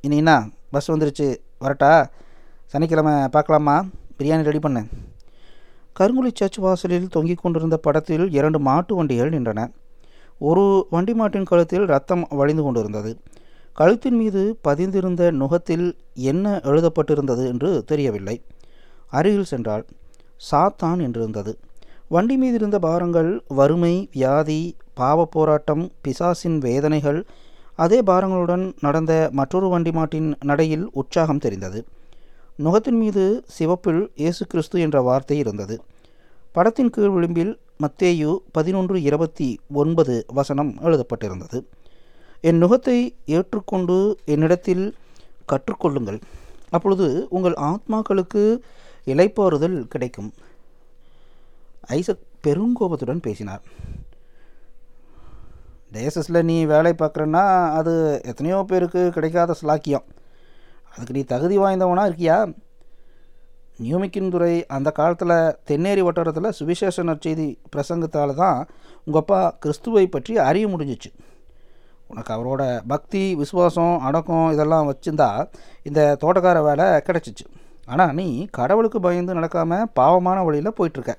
இனி 0.00 0.16
என்ன? 0.16 0.34
பஸ் 0.72 0.90
வந்துருச்சு. 0.92 1.36
வரட்டா? 1.60 2.06
சனிக்கிழமை 2.66 3.28
பார்க்கலாமா? 3.28 3.84
பிரியாணி 4.18 4.42
ரெடி 4.42 4.58
பண்ணு. 4.58 4.82
கருங்குழி 6.00 6.30
சர்ச் 6.34 6.58
வாசலில் 6.58 7.08
தொங்கிக் 7.08 7.42
கொண்டிருந்த 7.42 7.76
படத்தில் 7.76 8.30
இரண்டு 8.30 8.58
மாட்டு 8.58 8.94
வண்டிகள் 8.94 9.28
நின்றன. 9.28 9.72
ஒரு 10.38 10.86
வண்டி 10.90 11.14
மாட்டின் 11.14 11.44
கழுத்தில் 11.44 11.84
ரத்தம் 11.84 12.26
வழிந்து 12.30 12.62
கொண்டிருந்தது. 12.62 13.18
கழுத்தின் 13.78 14.16
மீது 14.16 14.58
பதிந்திருந்த 14.68 15.30
நுகத்தில் 15.30 15.96
என்ன 16.14 16.56
எழுதப்பட்டிருந்தது 16.56 17.46
என்று 17.46 17.84
தெரியவில்லை. 17.84 18.42
அருகில் 19.08 19.44
சென்றால் 19.44 19.84
சாத்தான் 20.50 21.00
என்றிருந்தது. 21.06 21.54
வண்டி 22.08 22.36
மீது 22.36 22.54
இருந்த 22.54 22.78
பாரங்கள் 22.78 23.42
வறுமை 23.48 24.08
வியாதி 24.12 24.76
பாவ 24.94 25.24
போராட்டம் 25.24 25.90
பிசாசின் 26.00 26.58
வேதனைகள் 26.58 27.26
அதே 27.76 28.02
பாரங்களுடன் 28.02 28.72
நடந்த 28.80 29.28
மற்றொரு 29.32 29.68
வண்டி 29.68 29.90
மாட்டின் 29.90 30.34
நடையில் 30.44 30.90
உற்சாகம் 30.92 31.38
தெரிந்தது. 31.38 31.84
நுகத்தின் 32.58 32.98
மீது 32.98 33.44
சிவப்பில் 33.46 34.10
இயேசு 34.14 34.46
கிறிஸ்து 34.46 34.80
என்ற 34.80 35.00
வார்த்தை 35.00 35.38
இருந்தது. 35.38 35.80
படத்தின் 36.52 36.90
கீழ் 36.90 37.08
விளிம்பில் 37.08 37.58
மத்தேயு 37.80 38.36
பதினொன்று 38.52 39.02
இருபத்தி 39.02 39.60
ஒன்பது 39.72 40.24
வசனம் 40.26 40.76
எழுதப்பட்டிருந்தது. 40.82 41.64
என் 42.40 42.62
நுகத்தை 42.62 43.14
ஏற்றுக்கொண்டு 43.26 44.18
என்னிடத்தில் 44.24 44.94
கற்றுக்கொள்ளுங்கள். 45.48 46.20
அப்பொழுது 46.70 47.26
உங்கள் 47.30 47.52
ஆத்மாக்களுக்கு 47.52 48.58
இலைப்பாறுதல் 49.06 49.80
கிடைக்கும். 49.80 50.32
ஐசக் 51.80 52.26
பெருங்கோபத்துடன் 52.46 53.22
பேசினார். 53.22 53.62
டேசஸில் 55.94 56.46
நீ 56.50 56.56
வேலை 56.72 56.92
பார்க்குறன்னா 57.00 57.44
அது 57.78 57.92
எத்தனையோ 58.30 58.58
பேருக்கு 58.70 59.00
கிடைக்காத 59.16 59.54
ஸ்லாக்கியம் 59.60 60.06
அதுக்கு 60.92 61.16
நீ 61.16 61.22
தகுதி 61.32 61.56
வாய்ந்தவனா 61.62 62.04
இருக்கியா? 62.08 62.36
நியூமிக்கின் 63.84 64.32
துறை 64.32 64.54
அந்த 64.76 64.88
காலத்தில் 64.98 65.34
தென்னேரி 65.68 66.02
வட்டாரத்தில் 66.06 66.54
சுவிசேஷ 66.58 67.04
நற்செய்தி 67.08 67.46
பிரசங்கத்தால் 67.74 68.32
தான் 68.42 68.58
உங்கள் 69.04 69.22
அப்பா 69.22 69.38
கிறிஸ்துவை 69.62 70.04
பற்றி 70.14 70.32
அறிய 70.48 70.66
முடிஞ்சிச்சு. 70.72 71.10
உனக்கு 72.10 72.30
அவரோட 72.36 72.62
பக்தி 72.92 73.22
விசுவாசம் 73.42 73.94
அடக்கம் 74.08 74.52
இதெல்லாம் 74.54 74.88
வச்சுருந்தா 74.90 75.28
இந்த 75.88 76.00
தோட்டக்கார 76.22 76.60
வேலை 76.68 76.86
கிடச்சிச்சு. 77.08 77.46
ஆனால் 77.92 78.14
நீ 78.18 78.26
கடவுளுக்கு 78.58 78.98
பயந்து 79.06 79.38
நடக்காமல் 79.38 79.88
பாவமான 79.98 80.38
வழியில் 80.48 80.76
போயிட்டுருக்க 80.78 81.14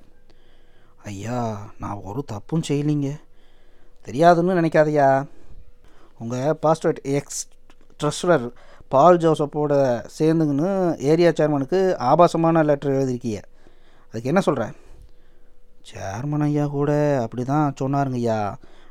ஐயா 1.10 1.40
நான் 1.82 2.04
ஒரு 2.10 2.20
தப்பும் 2.32 2.66
செய்யலிங்க. 2.68 3.08
தெரியாதுன்னு 4.06 4.58
நினைக்காதையா. 4.60 5.08
உங்கள் 6.18 6.56
பாஸ்டர் 6.64 7.00
எக்ஸ் 7.18 7.42
ட்ரெஸ்லர் 8.00 8.46
பால் 8.88 9.20
ஜோசப்போட 9.24 9.74
சேர்ந்துங்கன்னு 10.18 10.70
ஏரியா 11.10 11.30
சேர்மனுக்கு 11.30 11.78
ஆபாசமான 12.10 12.62
லெட்டர் 12.62 12.96
எழுதிருக்கிய 12.96 13.38
அதுக்கு 14.08 14.30
என்ன 14.32 14.40
சொல்கிறேன் 14.40 14.74
சேர்மன் 15.90 16.44
ஐயா 16.46 16.66
கூட 16.66 16.90
அப்படி 17.22 17.44
தான் 17.44 17.74
சொன்னாருங்கய்யா. 17.80 18.38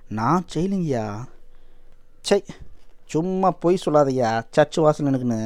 நான் 0.10 0.45
செய்யலிங்கய்யா. 0.54 1.06
சை 2.21 2.43
சும்மா 3.06 3.52
பொய் 3.63 3.84
சொல்லாதய்யா 3.86 4.30
சர்ச் 4.52 4.78
வாசல் 4.78 5.10
எனக்குன்னு 5.12 5.39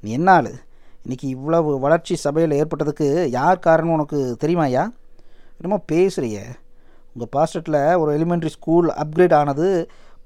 நீ 0.00 0.10
என்ன 0.10 0.32
ஆள்? 0.32 0.50
இன்றைக்கி 1.04 1.28
இவ்வளவு 1.36 1.70
வளர்ச்சி 1.78 2.14
சபையில் 2.16 2.58
ஏற்பட்டதுக்கு 2.60 3.26
யார் 3.38 3.64
காரணம் 3.66 3.92
உனக்கு 3.92 4.18
தெரியுமாய்யா? 4.40 4.84
என்னமோ 5.58 5.78
பேசுகிறியே 5.92 6.44
உங்கள் 7.14 7.32
பாஸ்டட்டில் 7.36 7.80
ஒரு 8.02 8.10
எலிமெண்ட்ரி 8.18 8.50
ஸ்கூல் 8.56 8.88
அப்கிரேட் 9.02 9.34
ஆனது 9.40 9.68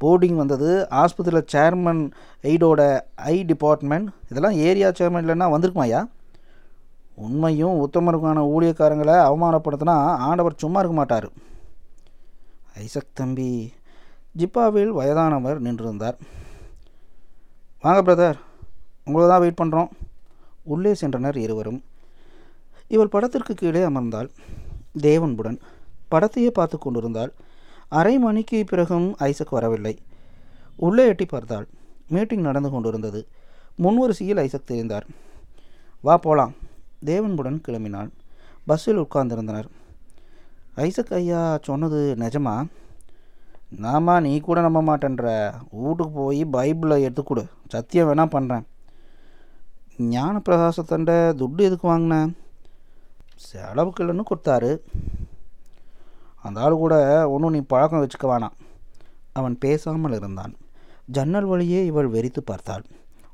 போர்டிங் 0.03 0.39
வந்தது. 0.43 0.71
ஆஸ்பத்திரியில் 1.03 1.51
சேர்மன் 1.53 2.03
எய்டோட 2.51 2.81
ஐ 3.33 3.35
டிபார்ட்மெண்ட் 3.53 4.09
இதெல்லாம் 4.31 4.57
ஏரியா 4.69 4.89
சேர்மன் 4.99 5.25
இல்லைன்னா 5.27 5.49
வந்திருக்குமாய்யா 5.55 6.03
உண்மையும் 7.27 7.77
உத்தமருக்கான 7.85 8.41
ஊழியக்காரங்களை 8.55 9.17
அவமானப்படுத்தினா 9.29 9.95
ஆண்டவர் 10.29 10.63
சும்மா 10.63 10.79
இருக்க 10.79 10.97
மாட்டார். 10.99 11.29
ஐசக் 12.85 13.15
தம்பி 13.21 13.51
ஜிப்பாவில் 14.41 14.93
வயதானவர் 14.99 15.63
நின்றிருந்தார். 15.67 16.17
வாங்க 17.85 18.01
பிரதர் 18.07 18.39
உங்களை 19.07 19.27
தான் 19.29 19.43
வெயிட் 19.45 19.61
பண்ணுறோம் 19.61 19.91
உள்ளே 20.73 20.93
சென்றனர் 21.01 21.37
இருவரும். 21.37 21.81
இவள் 22.95 23.13
படத்திற்கு 23.15 23.55
கீழே 23.55 23.83
அமர்ந்தாள். 23.89 24.29
தேவன்புடன் 25.07 25.59
படத்தையே 26.11 26.47
பார்த்து 26.47 26.79
கொண்டிருந்தாள். 26.79 27.33
அரை 27.89 28.19
மணிக்கு 28.19 28.65
பிறகும் 28.65 29.17
ஐசக் 29.17 29.51
வரவில்லை. 29.51 29.99
உள்ளே 30.77 31.07
எட்டி 31.07 31.27
பார்த்தாள். 31.27 31.67
மீட்டிங் 32.09 32.41
நடந்து 32.41 32.71
கொண்டிருந்தது. 32.71 33.27
முன்வரிசையில் 33.83 34.39
ஐசக் 34.39 34.71
தெரிந்தார். 34.71 35.07
வா 36.01 36.17
போலாம். 36.17 36.55
தேவன்புடன் 37.05 37.63
கிளம்பினாள். 37.69 38.09
பஸ்ஸில் 38.67 38.99
உட்கார்ந்திருந்தனர். 38.99 39.69
ஐசக் 40.75 41.13
ஐயா 41.13 41.59
சொன்னது 41.63 42.17
நிஜமா? 42.19 42.67
நாமா 43.83 44.21
நீ 44.21 44.41
கூட 44.41 44.61
நம்ப 44.61 44.83
மாட்டேன்ற. 44.83 45.53
வீட்டுக்கு 45.71 46.11
போய் 46.11 46.45
பைபிளை 46.45 47.01
எடுத்துக்கொடு 47.03 47.47
சத்தியம் 47.69 48.09
வேணால் 48.09 48.35
பண்ணுறேன் 48.35 48.65
ஞான 49.99 50.41
பிரகாசத்தண்ட 50.49 51.11
துட்டு 51.33 51.61
எதுக்கு 51.61 51.89
வாங்கினேன் 51.89 52.37
செலவுக்கு 53.37 54.05
இல்லைன்னு 54.05 54.23
கொடுத்தாரு. 54.31 54.79
அந்த 56.47 56.61
ஆள் 56.61 56.83
கூட 56.83 56.95
ஒன்றும் 57.29 57.55
நீ 57.57 57.61
பழக்கம் 57.73 58.03
வச்சுக்க 58.03 58.27
வேணாம். 58.27 58.57
அவன் 59.33 59.57
பேசாமல் 59.59 60.13
இருந்தான். 60.13 60.53
ஜன்னல் 61.07 61.45
வழியே 61.45 61.81
இவள் 61.87 62.09
வெறித்து 62.11 62.41
பார்த்தாள். 62.45 62.85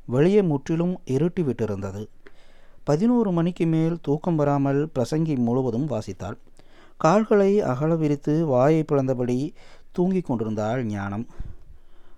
வெளியே 0.06 0.42
முற்றிலும் 0.42 0.94
இருட்டி 1.06 1.42
விட்டிருந்தது. 1.48 2.02
பதினோரு 2.84 3.30
மணிக்கு 3.32 3.66
மேல் 3.66 3.96
தூக்கம் 4.02 4.36
வராமல் 4.36 4.80
பிரசங்கி 4.94 5.34
முழுவதும் 5.38 5.88
வாசித்தாள். 5.88 6.38
கால்களை 6.96 7.50
அகல 7.60 7.92
விரித்து 7.94 8.34
வாயை 8.46 8.82
பிளந்தபடி 8.92 9.38
தூங்கிக் 9.92 10.24
கொண்டிருந்தாள் 10.24 10.82
ஞானம். 10.84 11.24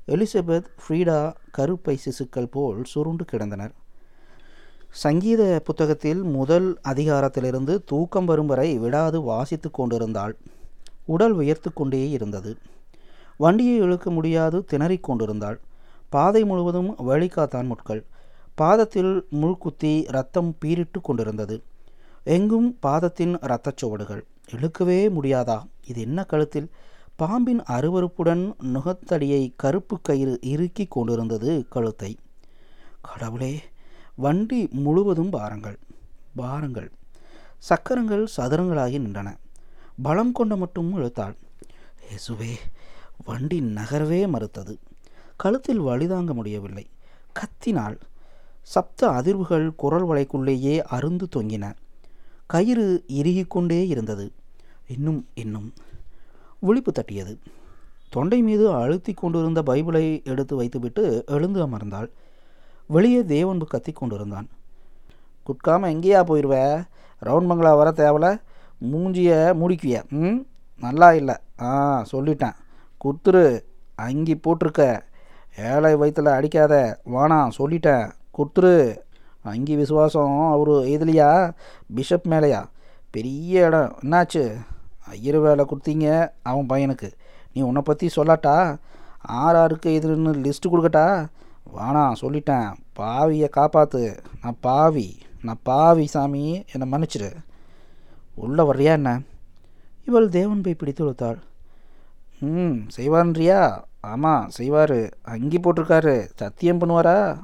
எலிசபெத் 0.09 0.68
ஃப்ரீடா 0.83 1.20
கருப்பை 1.59 1.94
சிசுக்கள் 2.04 2.50
போல் 2.50 2.80
சுருண்டு 2.85 3.24
கிடந்தனர். 3.33 3.74
சங்கீத 5.02 5.42
புத்தகத்தில் 5.64 6.20
முதல் 6.35 6.68
அதிகாரத்திலிருந்து 6.88 7.74
தூக்கம் 7.85 8.24
வரும் 8.24 8.46
வரை 8.46 8.68
விடாது 8.78 9.20
வாசித்து 9.22 9.70
கொண்டிருந்தாள். 9.70 10.35
உடல் 11.04 11.32
உயர்த்து 11.32 11.72
கொண்டே 11.72 12.10
இருந்தது. 12.10 12.56
வண்டியை 13.36 13.76
இழுக்க 13.76 14.10
முடியாது 14.10 14.64
திணறிக் 14.64 15.00
கொண்டிருந்தாள். 15.00 15.60
பாதை 16.08 16.44
முழுவதும் 16.44 16.94
வழிகாத்தான் 16.96 17.66
முட்கள். 17.66 18.04
பாதத்தில் 18.54 19.26
முள்குத்தி 19.32 20.04
ரத்தம் 20.06 20.56
பீரிட்டு 20.64 21.00
கொண்டிருந்தது. 21.02 21.62
எங்கும் 22.24 22.78
பாதத்தின் 22.86 23.38
இரத்தச் 23.38 23.76
சுவடுகள். 23.76 24.26
இழுக்கவே 24.50 25.10
முடியாதா? 25.10 25.62
இது 25.86 26.00
என்ன 26.00 26.24
கழுத்தில்? 26.24 26.70
பாம்பின் 27.16 27.62
அருவருப்புடன் 27.62 28.54
நுகத்தடியை 28.62 29.52
கருப்பு 29.56 30.00
கயிறு 30.00 30.38
இறுக்கி 30.42 30.86
கொண்டிருந்தது 30.86 31.66
கழுத்தை. 31.68 32.16
கடவுளே 33.00 33.62
வண்டி 34.14 34.68
முழுவதும் 34.70 35.30
பாரங்கள். 35.30 35.78
பாரங்கள். 36.36 36.92
சக்கரங்கள் 37.58 38.26
சதுரங்களாகி 38.36 38.98
நின்றன. 38.98 39.36
பலம் 40.02 40.33
கொண்ட 40.33 40.57
மட்டும் 40.57 40.96
இழுத்தாள். 40.96 41.37
இயேசுவே 42.00 42.50
வண்டி 43.24 43.61
நகரவே 43.61 44.28
மறுத்தது. 44.28 44.78
கழுத்தில் 45.37 45.80
வழிதாங்க 45.80 46.35
முடியவில்லை. 46.35 46.87
கத்தினாள். 47.33 48.00
சப்த 48.62 49.09
அதிர்வுகள் 49.09 49.74
குரல் 49.76 50.07
வளைக்குள்ளேயே 50.07 50.80
அருந்து 50.80 51.28
தொங்கின. 51.37 51.74
கயிறு 52.46 53.04
இறுகிக்கொண்டே 53.09 53.87
இருந்தது. 53.87 54.33
இன்னும் 54.87 55.28
இன்னும். 55.35 55.72
விழிப்பு 56.59 56.92
தட்டியது. 56.92 57.38
தொண்டை 58.09 58.42
மீது 58.42 58.72
அழுத்தி 58.72 59.12
கொண்டிருந்த 59.12 59.62
பைபிளை 59.62 60.24
எடுத்து 60.24 60.57
வைத்துவிட்டு 60.57 61.24
எழுந்து 61.26 61.66
அமர்ந்தாள். 61.66 62.09
வெளியே 62.87 63.24
தேவன்பு 63.24 63.66
கத்தி 63.66 63.92
கொண்டிருந்தான். 63.92 64.48
குட்காமல் 65.42 65.94
எங்கேயா 65.94 66.22
போயிடுவ 66.22 66.85
ரவுண்ட் 67.22 67.76
வர 67.76 67.90
தேவலை? 67.90 68.40
மூஞ்சியை 68.80 69.54
மூடிக்குவிய? 69.54 70.08
ம் 70.08 70.46
நல்லா 70.80 71.12
இல்லை. 71.12 71.34
ஆ 71.60 72.04
சொல்லிட்டேன். 72.12 72.52
குத்துரு 73.04 73.60
அங்கி 73.94 74.40
போட்டிருக்க. 74.44 75.00
ஏழை 75.58 75.96
வயிற்றில் 75.96 76.26
அடிக்காத 76.26 77.00
வாணாம் 77.06 77.50
சொல்லிட்டேன். 77.58 78.10
குத்துரு 78.38 78.96
அங்கி 79.42 79.76
விசுவாசம் 79.76 80.50
அவர் 80.50 80.68
எதுலையா? 80.68 81.52
பிஷப் 81.94 82.26
மேலையா? 82.28 82.64
பெரிய 83.10 83.66
இடம். 83.66 83.98
என்னாச்சு? 84.02 84.54
ஐயர் 85.08 85.37
வேலை 85.37 85.64
கொடுத்தீங்க 85.64 86.28
அவன் 86.42 86.66
பையனுக்கு. 86.68 87.12
நீ 87.52 87.62
உன்னை 87.62 87.82
பற்றி 87.82 88.10
சொல்லாட்டா? 88.16 88.76
ஆறு 89.22 89.58
ஆறுக்கு 89.58 90.00
எதிர்னு 90.02 90.37
லிஸ்ட்டு 90.37 90.72
கொடுக்கட்டா? 90.72 91.26
வாணாம் 91.78 92.12
சொல்லிட்டேன். 92.20 92.72
பாவியை 92.98 93.48
காப்பாற்று 93.56 94.16
நான் 94.42 94.56
பாவி. 94.60 95.18
நான் 95.42 95.60
பாவி 95.62 96.06
சாமி. 96.06 96.64
என்னை 96.72 96.98
மன்னிச்சிடு 96.98 97.32
உள்ளே 98.34 98.62
வர்றியா 98.62 98.92
என்ன? 98.92 99.20
இவள் 100.04 100.28
தேவன் 100.28 100.60
போய் 100.60 100.74
பிடித்து 100.74 101.04
கொடுத்தாள் 101.04 101.38
ம் 102.40 102.86
செய்வான்றியா? 102.96 103.82
ஆமாம் 104.00 104.50
செய்வார். 104.50 105.08
அங்கி 105.22 105.58
போட்டிருக்காரு. 105.58 106.28
சத்தியம் 106.36 106.80
பண்ணுவாரா? 106.80 107.36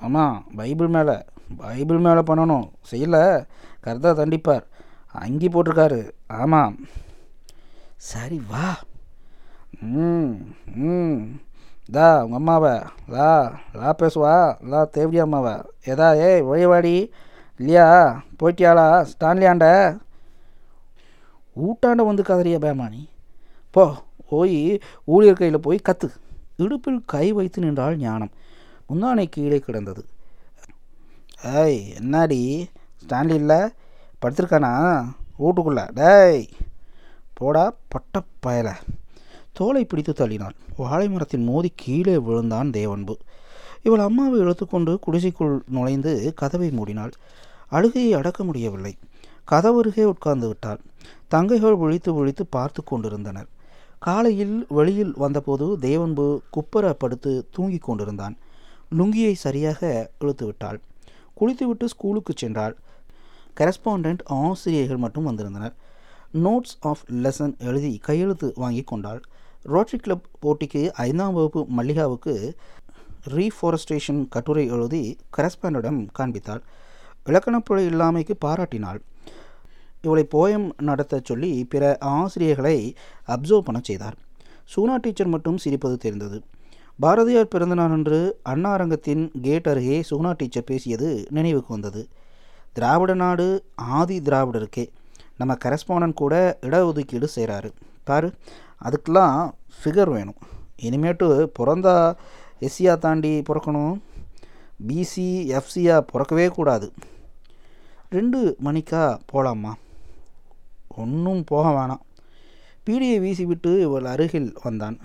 ஆமாம் 0.00 0.46
பைபிள் 0.56 0.86
மேலே. 0.86 1.24
பைபிள் 1.56 1.98
மேலே 1.98 2.18
பண்ணணும். 2.18 2.70
செய்யல. 2.92 3.46
கர்த்தா 3.80 4.10
தண்டிப்பார். 4.10 4.62
அங்கி 5.06 5.48
போட்டிருக்காரு. 5.48 6.10
ஆமாம் 6.26 6.76
சரி 7.96 8.42
வா. 8.48 8.76
ம் 9.80 10.34
ம். 10.74 11.40
தா 11.92 12.24
உங்கள் 12.24 12.36
அம்மாவை. 12.36 12.80
லா 13.08 13.60
லா 13.74 13.94
பேசுவா. 13.98 14.56
லா 14.62 14.84
தேவடி 14.84 15.18
அம்மாவை. 15.18 15.54
ஏதா 15.84 16.12
ஏய் 16.12 16.42
ஒழியவாடி 16.42 17.10
இல்லையா? 17.58 18.22
போயிட்டியாளா? 18.42 19.06
ஸ்டான்லியாண்ட? 19.12 19.98
ஊட்டாண்ட 21.56 22.04
வந்து 22.06 22.22
கதறிய 22.22 22.58
பேமானி. 22.58 23.08
போ 23.70 23.94
போய் 24.28 24.80
ஊழியர் 25.04 25.36
கையில் 25.36 25.60
போய் 25.60 25.80
கத்து. 25.88 26.10
இடுப்பில் 26.56 27.02
கை 27.06 27.32
வைத்து 27.32 27.62
நின்றால் 27.62 27.96
ஞானம். 27.96 28.30
முந்தானை 28.88 29.26
கீழே 29.30 29.58
கிடந்தது. 29.58 30.04
ஏய் 31.44 31.94
என்னடி? 31.94 32.68
ஸ்டான்லி 33.02 33.34
இல்லை 33.34 33.58
படுத்திருக்கானா? 34.22 35.04
வீட்டுக்குள்ள. 35.38 35.88
டேய் 35.94 36.48
போடா 37.34 37.74
பட்ட 37.88 38.22
பயல. 38.46 38.72
தோலை 39.52 39.84
பிடித்து 39.84 40.12
தள்ளினாள். 40.12 40.54
வாழை 40.76 41.08
மரத்தின் 41.08 41.44
மோதி 41.44 41.72
கீழே 41.74 42.18
விழுந்தான் 42.18 42.70
தேவன்பு. 42.70 43.18
இவள் 43.82 43.98
அம்மாவை 43.98 44.40
இழுத்துக்கொண்டு 44.40 44.98
குடிசைக்குள் 44.98 45.62
நுழைந்து 45.68 46.32
கதவை 46.34 46.70
மூடினாள். 46.70 47.12
அழுகையை 47.68 48.12
அடக்க 48.12 48.44
முடியவில்லை. 48.44 48.96
கதவருகே 49.50 50.02
உட்கார்ந்து 50.02 50.46
விட்டாள். 50.46 50.80
தங்கைகள் 51.30 51.76
ஒழித்து 51.76 52.14
ஒழித்து 52.14 52.46
பார்த்து 52.46 52.84
கொண்டிருந்தனர். 52.84 53.46
காலையில் 53.98 54.66
வெளியில் 54.68 55.12
வந்தபோது 55.16 55.78
தேவன்பு 55.78 56.40
குப்பர 56.50 56.90
படுத்து 56.92 57.48
தூங்கிக் 57.50 57.82
கொண்டிருந்தான். 57.82 58.36
லுங்கியை 58.98 59.32
சரியாக 59.32 60.10
இழுத்து 60.18 60.46
விட்டாள். 60.46 60.80
குளித்துவிட்டு 61.34 61.88
ஸ்கூலுக்கு 61.88 62.34
சென்றாள். 62.40 62.74
கரஸ்பாண்டன்ட் 63.56 64.18
ஆசிரியர்கள் 64.24 64.96
மட்டும் 64.96 65.24
வந்திருந்தனர். 65.24 65.74
நோட்ஸ் 66.34 66.76
ஆஃப் 66.80 66.98
லெசன் 67.10 67.58
எழுதி 67.58 67.98
கையெழுத்து 67.98 68.52
வாங்கி 68.56 68.82
கொண்டாள். 68.82 69.20
ரோட்டரி 69.62 69.98
கிளப் 69.98 70.22
போட்டிக்கு 70.42 70.90
ஐந்தாம் 70.90 71.32
வகுப்பு 71.32 71.66
மல்லிகாவுக்கு 71.76 72.54
ரீஃபாரஸ்டேஷன் 73.28 74.26
கட்டுரை 74.30 74.66
எழுதி 74.66 75.16
கரஸ்பாண்டிடம் 75.36 76.08
காண்பித்தாள். 76.18 76.60
இலக்கணப்புழை 77.26 77.82
இல்லாமைக்கு 77.90 78.34
பாராட்டினாள். 78.44 79.00
இவளை 80.02 80.24
போயம் 80.34 80.66
நடத்தச் 80.82 81.24
சொல்லி 81.24 81.52
பிற 81.64 81.96
ஆசிரியர்களை 82.00 82.94
அப்சர்வ் 83.28 83.66
பண்ண 83.68 83.80
செய்தார். 83.82 84.16
சூனா 84.72 84.94
டீச்சர் 85.00 85.26
மட்டும் 85.26 85.58
சிரிப்பது 85.64 85.96
தெரிந்தது. 85.96 86.38
பாரதியார் 87.00 87.48
பிறந்தநாள் 87.48 87.90
அன்று 87.90 88.18
அண்ணா 88.42 88.70
அரங்கத்தின் 88.72 89.24
கேட் 89.42 89.68
அருகே 89.68 90.04
சுகுணா 90.10 90.34
டீச்சர் 90.36 90.64
பேசியது 90.64 91.08
நினைவுக்கு 91.30 91.72
வந்தது. 91.72 92.08
திராவிட 92.72 93.14
நாடு 93.14 93.64
ஆதி 93.74 94.20
திராவிடருக்கே. 94.20 94.84
நம்ம 95.36 95.56
கரஸ்பாண்டன்ட் 95.64 96.20
கூட 96.22 96.58
இடஒதுக்கீடு 96.62 97.28
செய்கிறாரு 97.36 97.70
பாரு 98.04 98.28
அதுக்கெலாம் 98.86 99.50
ஃபிகர் 99.78 100.10
வேணும். 100.10 100.38
இனிமேட்டு 100.82 101.26
பிறந்தா 101.58 102.14
எஸ்சியாக 102.60 102.98
தாண்டி 102.98 103.42
பிறக்கணும். 103.48 103.94
பிசி 104.88 105.28
எஃப்சியாக 105.58 106.06
பிறக்கவே 106.12 106.48
கூடாது. 106.48 106.92
ரெண்டு 108.10 108.56
மணிக்கா 108.64 109.18
போகலாமா 109.26 109.76
ஒன்றும் 110.88 111.44
போக 111.44 111.68
வேணாம். 111.68 112.04
பீடியை 112.86 113.20
வீசிவிட்டு 113.20 113.80
இவள் 113.80 114.04
அருகில் 114.04 114.56
வந்தான். 114.62 114.98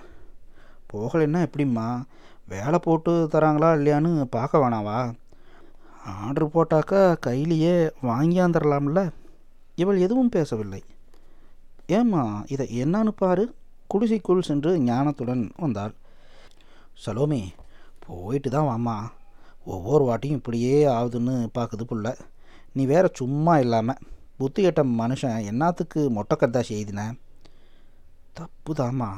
போகலைன்னா 0.94 1.48
எப்படிம்மா? 1.48 2.04
வேலை 2.48 2.80
போட்டு 2.80 3.30
தராங்களா 3.32 3.70
இல்லையான்னு 3.78 4.24
பார்க்க 4.24 4.58
வேணாவா? 4.58 5.14
ஆர்டர் 6.06 6.48
போட்டாக்கா 6.48 7.20
கையிலேயே 7.20 7.92
வாங்கியாந்துடலாம்ல 8.04 9.10
இவள் 9.76 10.00
எதுவும் 10.00 10.30
பேசவில்லை. 10.30 10.84
ஏம்மா 11.88 12.44
இதை 12.48 12.84
என்னன்னு 12.84 13.08
பாரு. 13.08 13.54
குடிசைக்குள் 13.88 14.42
சென்று 14.42 14.78
ஞானத்துடன் 14.78 15.50
வந்தாள். 15.58 15.94
சலோமி 17.06 17.48
போயிட்டு 18.08 18.50
தான் 18.50 18.70
வாம்மா. 18.72 19.10
ஒவ்வொரு 19.66 20.04
வாட்டியும் 20.04 20.40
இப்படியே 20.40 20.86
ஆகுதுன்னு 20.86 21.48
பார்க்குது 21.58 21.84
புள்ள. 21.90 22.18
நீ 22.76 22.84
வேற 22.94 23.06
சும்மா 23.20 23.54
இல்லாமல் 23.64 24.02
புத்தி 24.40 24.62
கெட்ட 24.62 24.82
மனுஷன் 25.00 25.46
என்னத்துக்கு 25.52 26.02
மொட்டைக்கத்தா 26.18 26.62
செய்தின 26.70 27.02
தப்பு 28.38 28.72
தாமா 28.80 29.10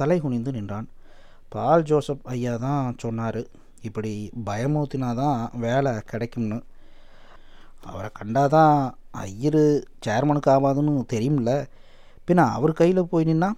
தலை 0.00 0.16
குனிந்து 0.20 0.50
நின்றான். 0.56 0.86
பால் 1.54 1.86
ஜோசப் 1.88 2.26
ஐயா 2.34 2.52
தான் 2.66 2.94
சொன்னார் 3.02 3.40
இப்படி 3.88 4.12
பயமூத்தினா 4.48 5.08
தான் 5.22 5.38
வேலை 5.64 5.92
கிடைக்கும்னு. 6.10 6.58
அவரை 7.90 8.10
கண்டாதான் 8.18 8.76
ஐயரு 9.24 9.64
சேர்மனுக்கு 10.06 10.50
ஆகாதுன்னு 10.54 10.92
தெரியும்ல. 11.14 11.52
பின்ன 12.26 12.46
அவர் 12.56 12.78
கையில் 12.80 13.10
போய் 13.12 13.28
நின்னா 13.30 13.50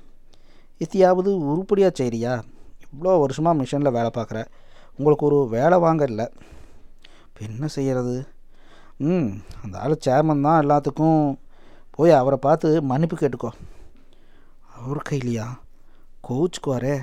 இத்தியாவது 0.85 1.31
உருப்படியாக 1.51 1.93
செய்கிறியா 2.01 2.35
இவ்வளோ 2.85 3.13
வருஷமாக 3.25 3.59
மிஷனில் 3.61 3.97
வேலை 3.99 4.11
பார்க்குற. 4.19 4.41
உங்களுக்கு 4.97 5.27
ஒரு 5.29 5.39
வேலை 5.57 5.77
வாங்க 5.85 6.05
இல்லை. 6.11 6.27
இப்போ 7.27 7.41
என்ன 7.49 7.67
செய்கிறது 7.77 8.15
ம் 8.99 9.31
அந்த 9.63 9.79
ஆள் 9.79 10.03
சேர்மன் 10.07 10.41
தான் 10.41 10.67
எல்லாத்துக்கும். 10.67 11.39
போய் 11.91 12.11
அவரை 12.11 12.39
பார்த்து 12.41 12.83
மன்னிப்பு 12.83 13.17
கேட்டுக்கோ. 13.17 13.51
அவர் 14.77 15.01
கையிலையா? 15.11 15.47
கோவிச்சுக்குவாரே. 16.29 17.03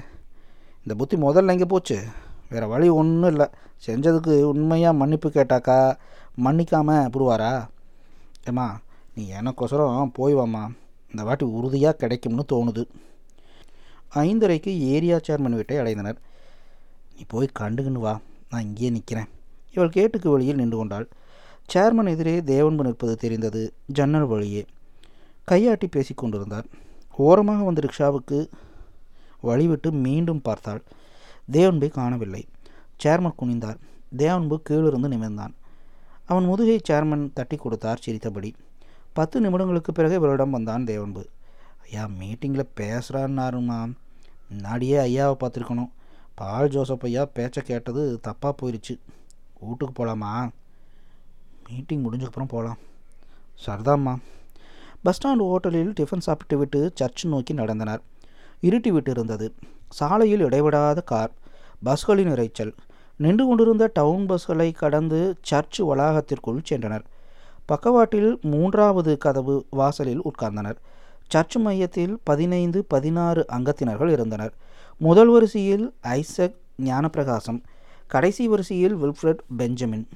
இந்த 0.84 0.96
புத்தி 0.96 1.18
முதல்ல 1.18 1.48
எங்கே 1.48 1.66
போச்சு? 1.66 2.04
வேறு 2.50 2.68
வழி 2.68 2.90
ஒன்றும் 2.90 3.30
இல்லை. 3.30 3.48
செஞ்சதுக்கு 3.88 4.42
உண்மையாக 4.42 4.98
மன்னிப்பு 4.98 5.30
கேட்டாக்கா 5.30 5.96
மன்னிக்காமல் 6.36 7.10
புடுவாரா? 7.14 7.68
ஏம்மா 8.44 8.80
நீ 9.16 9.32
எனக்கொசரம் 9.32 10.12
போய் 10.14 10.36
வாம்மா. 10.36 10.70
இந்த 11.12 11.24
வாட்டி 11.24 11.46
உறுதியாக 11.46 11.96
கிடைக்கும்னு 11.96 12.44
தோணுது. 12.54 12.84
ஐந்தரைக்கு 14.16 14.80
ஏரியா 14.80 15.18
சேர்மன் 15.18 15.58
வீட்டை 15.60 15.78
அடைந்தனர். 15.78 16.16
நீ 17.16 17.24
போய் 17.28 17.50
கண்டுகின்னு 17.60 18.06
வா. 18.08 18.20
நான் 18.50 18.62
இங்கேயே 18.62 18.90
நிற்கிறேன் 18.90 19.28
இவள் 19.72 19.90
கேட்டுக்கு 19.90 20.30
வெளியில் 20.30 20.56
நின்று 20.56 20.78
கொண்டாள். 20.78 21.08
சேர்மன் 21.74 22.08
எதிரே 22.08 22.42
தேவன்பு 22.42 22.84
நிற்பது 22.84 23.16
தெரிந்தது 23.16 23.74
ஜன்னல் 23.86 24.26
வழியே. 24.26 24.66
கையாட்டி 25.44 25.88
பேசி 25.88 26.14
கொண்டிருந்தார். 26.14 26.66
ஓரமாக 27.18 27.64
வந்த 27.64 27.82
ரிக்ஷாவுக்கு 27.82 28.48
வழிவிட்டு 29.44 29.92
மீண்டும் 29.92 30.42
பார்த்தாள். 30.42 30.84
தேவன்பை 31.52 31.90
காணவில்லை. 31.90 32.46
சேர்மன் 33.04 33.34
குனிந்தார். 33.40 33.78
தேவன்பு 34.18 34.62
கீழிருந்து 34.62 35.08
நிமிர்ந்தான். 35.08 35.54
அவன் 36.26 36.44
முதுகை 36.44 36.82
சேர்மன் 36.90 37.30
தட்டி 37.34 37.58
கொடுத்தார் 37.58 38.00
சிரித்தபடி. 38.02 38.56
பத்து 39.14 39.42
நிமிடங்களுக்கு 39.42 39.92
பிறகு 39.94 40.16
இவரிடம் 40.16 40.50
வந்தான் 40.50 40.86
தேவன்பு. 40.86 41.28
ஐயா 41.84 42.10
மீட்டிங்கில் 42.20 42.74
பேசுகிறான்னாருமா 42.80 43.94
முன்னாடியே 44.50 44.98
ஐயாவை 44.98 45.36
பார்த்துருக்கணும். 45.40 45.92
பால் 46.36 46.70
ஜோசப் 46.70 47.04
ஐயா 47.04 47.26
பேச்சை 47.26 47.64
கேட்டது 47.64 48.20
தப்பாக 48.28 48.52
போயிடுச்சு 48.62 49.00
வீட்டுக்கு 49.60 49.94
போகலாமா 49.94 50.50
மீட்டிங் 51.70 52.04
முடிஞ்சக்கப்புறம் 52.06 52.52
போகலாம் 52.54 52.80
சரிதாம்மா 53.66 54.14
பஸ் 55.04 55.18
ஸ்டாண்ட் 55.18 55.44
ஹோட்டலில் 55.44 55.92
டிஃபன் 56.00 56.26
சாப்பிட்டு 56.28 56.58
விட்டு 56.58 56.92
சர்ச் 56.96 57.28
நோக்கி 57.28 57.54
நடந்தனர். 57.54 58.02
இருட்டி 58.62 58.90
விட்டு 58.90 59.12
இருந்தது 59.12 59.54
சாலையில் 59.90 60.40
இடைவிடாத 60.40 61.02
கார் 61.02 61.32
பஸ்களின் 61.86 62.32
இறைச்சல் 62.34 62.74
நின்று 63.18 63.46
கொண்டிருந்த 63.46 63.90
டவுன் 63.94 64.26
பஸ்களை 64.30 64.74
கடந்து 64.74 65.36
சர்ச் 65.42 65.82
வளாகத்திற்குள் 65.82 66.62
சென்றனர். 66.70 67.04
பக்கவாட்டில் 67.66 68.40
மூன்றாவது 68.42 69.18
கதவு 69.18 69.66
வாசலில் 69.70 70.22
உட்கார்ந்தனர். 70.22 70.76
சர்ச் 71.28 71.58
மையத்தில் 71.58 72.20
பதினைந்து 72.24 72.86
பதினாறு 72.86 73.46
அங்கத்தினர்கள் 73.52 74.10
இருந்தனர். 74.10 74.54
முதல் 74.98 75.28
வரிசையில் 75.28 75.94
ஐசக் 76.02 76.58
ஞானப்பிரகாசம். 76.82 77.62
கடைசி 78.08 78.48
வரிசையில் 78.48 78.96
வில்ஃப்ரெட் 78.96 79.42
பெஞ்சமின். 79.58 80.08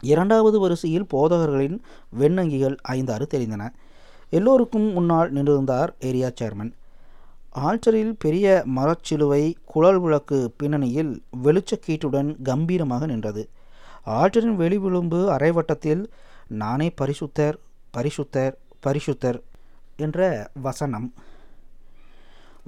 இரண்டாவது 0.00 0.60
வரிசையில் 0.60 1.06
போதகர்களின் 1.12 1.78
வெண்ணங்கிகள் 2.18 2.76
ஐந்தாறு 2.82 3.26
தெரிந்தன. 3.30 3.68
எல்லோருக்கும் 4.30 4.92
முன்னால் 4.92 5.32
நின்றிருந்தார் 5.32 5.88
ஏரியா 6.00 6.28
சேர்மன். 6.28 6.72
ஆல்டரில் 7.54 8.14
பெரிய 8.18 8.64
மரச்சிலுவை 8.76 9.54
குழல் 9.64 9.98
விளக்கு 9.98 10.52
பின்னணியில் 10.56 11.22
வெளிச்சக்கீட்டுடன் 11.44 12.36
கம்பீரமாக 12.42 13.06
நின்றது. 13.06 13.48
ஆல்டரின் 14.06 14.56
வெளிவிளிம்பு 14.56 15.28
அரைவட்டத்தில் 15.28 16.04
நானே 16.48 16.92
பரிசுத்தர் 17.00 17.54
பரிசுத்தர் 17.96 18.52
பரிசுத்தர் 18.86 19.40
என்ற 19.96 20.50
வசனம். 20.62 21.12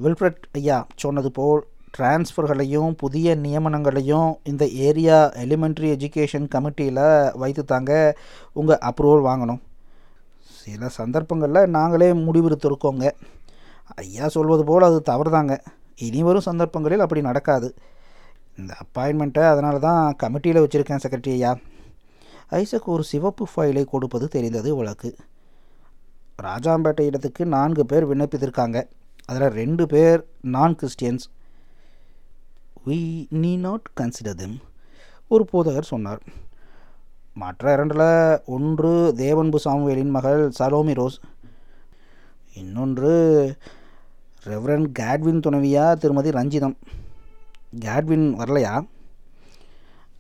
வில்ஃப்ரட் 0.02 0.42
ஐயா 0.52 0.86
சொன்னது 0.96 1.30
போல் 1.30 1.66
டிரான்ஸ்ஃபர்களையும் 1.98 2.92
புதிய 2.92 3.36
நியமனங்களையும் 3.36 4.34
இந்த 4.44 4.68
ஏரியா 4.68 5.28
எலிமெண்ட்ரி 5.28 5.88
எஜுகேஷன் 5.96 6.46
கமிட்டியில் 6.54 7.36
வைத்து 7.36 7.64
தாங்க 7.64 7.92
உங்கள் 8.52 8.78
அப்ரூவல் 8.78 9.26
வாங்கணும். 9.28 9.60
சில 10.42 10.88
சந்தர்ப்பங்களில் 10.88 11.70
நாங்களே 11.70 12.12
முடிவெடுத்திருக்கோங்க. 12.12 13.10
ஐயா 13.94 14.28
சொல்வது 14.28 14.64
போல் 14.64 14.82
அது 14.82 15.02
தவறுதாங்க. 15.10 15.58
இனி 15.96 16.22
வரும் 16.22 16.40
சந்தர்ப்பங்களில் 16.40 17.00
அப்படி 17.00 17.20
நடக்காது. 17.20 17.74
இந்த 18.56 18.74
அப்பாயின்மெண்ட்டை 18.84 19.44
அதனால 19.50 19.78
தான் 19.78 20.16
கமிட்டியில் 20.22 20.62
வச்சுருக்கேன் 20.64 21.02
செக்ரட்டரி 21.04 21.32
ஐயா. 21.32 21.56
ஐசக் 22.50 22.84
ஒரு 22.84 23.02
சிவப்பு 23.02 23.46
ஃபைலை 23.56 23.84
கொடுப்பது 23.84 24.28
தெரிந்தது 24.28 24.76
வழக்கு. 24.76 25.16
ராஜாம்பேட்டை 26.42 27.00
இடத்துக்கு 27.00 27.46
நான்கு 27.46 27.86
பேர் 27.86 28.08
விண்ணப்பித்திருக்காங்க. 28.08 28.82
அதில் 29.26 29.48
ரெண்டு 29.48 29.86
பேர் 29.86 30.26
நான் 30.40 30.76
Christians 30.80 31.24
we 32.86 33.26
need 33.28 33.56
not 33.56 33.90
consider 34.00 34.34
them 34.34 34.60
ஒரு 35.28 35.48
போதகர் 35.52 35.82
சொன்னார். 35.82 36.22
மற்ற 37.34 37.72
இரண்டில் 37.72 38.40
ஒன்று 38.46 39.14
தேவன்பு 39.16 39.58
சாமுவேலின் 39.64 40.10
மகள் 40.10 40.52
சலோமி 40.58 40.94
ரோஸ் 40.94 41.20
இன்னொன்று 42.54 43.12
ரெவரன் 44.44 44.86
கேட்வின் 44.92 45.40
துணைவியா 45.40 45.94
திருமதி 45.94 46.30
ரஞ்சிதம். 46.30 46.74
கேட்வின் 47.78 48.38
வரலையா? 48.38 48.88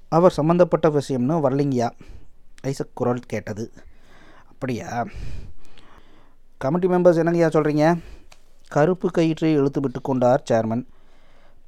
அவர் 0.08 0.32
சம்மந்தப்பட்ட 0.32 0.88
விஷயம்னு 0.88 1.38
வரலிங்கயா? 1.44 1.90
ஐசக் 2.62 2.90
குரல் 2.94 3.18
கேட்டது. 3.18 3.72
அப்படியா? 4.48 5.06
கமிட்டி 6.58 6.86
மெம்பர்ஸ் 6.86 7.20
என்னங்கய்யா 7.20 7.48
சொல்கிறீங்க 7.48 7.98
கருப்பு 8.68 9.10
கயிற்றை 9.10 9.52
இழுத்து 9.52 9.80
விட்டு 9.80 10.00
கொண்டார் 10.00 10.42
சேர்மன். 10.50 10.84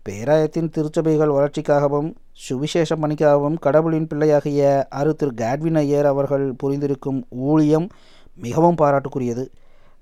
பேராயத்தின் 0.08 0.70
திருச்சபைகள் 0.70 1.28
வளர்ச்சிக்காகவும் 1.28 2.14
சுவிசேஷம் 2.48 3.02
பணிக்காகவும் 3.02 3.58
கடவுளின் 3.58 4.06
பிள்ளையாகிய 4.06 4.86
அரு 4.90 5.16
திரு 5.16 5.34
கேட்வின் 5.34 5.74
ஐயர் 5.74 6.06
அவர்கள் 6.06 6.54
புரிந்திருக்கும் 6.62 7.22
ஊழியம் 7.28 7.86
மிகவும் 8.34 8.74
பாராட்டுக்குரியது. 8.74 9.44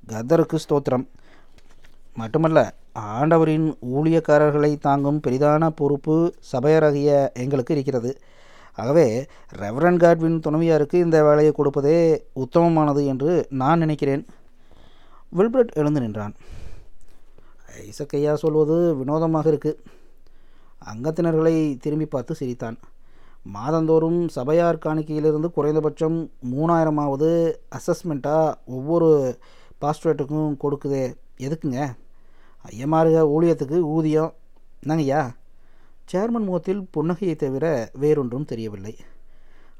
கதருக்கு 0.09 0.57
ஸ்தோத்திரம். 0.69 1.05
மட்டுமல்ல 2.15 2.75
ஆண்டவரின் 2.93 3.77
ஊழியக்காரர்களை 3.97 4.79
தாங்கும் 4.79 5.21
பெரிதான 5.27 5.69
பொறுப்பு 5.69 6.35
சபையராகிய 6.53 7.33
எங்களுக்கு 7.33 7.75
இருக்கிறது. 7.75 8.21
ஆகவே 8.75 9.27
ரெவரன் 9.59 9.97
காட்வின் 9.97 10.41
துணைவியாருக்கு 10.47 10.95
இந்த 10.95 11.25
வேலையை 11.25 11.53
கொடுப்பதே 11.53 12.25
உத்தமமானது 12.37 13.07
என்று 13.07 13.47
நான் 13.51 13.79
நினைக்கிறேன். 13.79 14.27
வில்பர்ட் 15.37 15.73
எழுந்து 15.73 16.01
நின்றான். 16.01 16.35
இசக்கையா 17.81 18.35
சொல்வது 18.35 18.97
வினோதமாக 18.97 19.51
இருக்குது 19.51 19.81
அங்கத்தினர்களை 20.93 21.77
திரும்பி 21.79 22.07
பார்த்து 22.07 22.35
சிரித்தான். 22.35 22.79
மாதந்தோறும் 23.45 24.29
சபையார் 24.29 24.79
காணிக்கையிலிருந்து 24.85 25.51
குறைந்தபட்சம் 25.51 26.31
மூணாயிரமாவது 26.51 27.55
அசஸ்மெண்ட்டாக 27.77 28.55
ஒவ்வொரு 28.65 29.39
பாஸ்ட்ரேட்டுக்கும் 29.81 30.57
கொடுக்குதே. 30.65 31.15
எதுக்குங்க? 31.39 31.95
ஐயமாருக 32.71 33.25
ஊழியத்துக்கு 33.37 33.79
ஊதியம். 33.79 34.33
என்னங்கய்யா? 34.87 35.23
சேர்மன் 36.13 36.49
முகத்தில் 36.49 36.89
புன்னகையை 36.97 37.35
தவிர 37.35 37.91
வேறொன்றும் 37.99 38.45
தெரியவில்லை. 38.45 38.97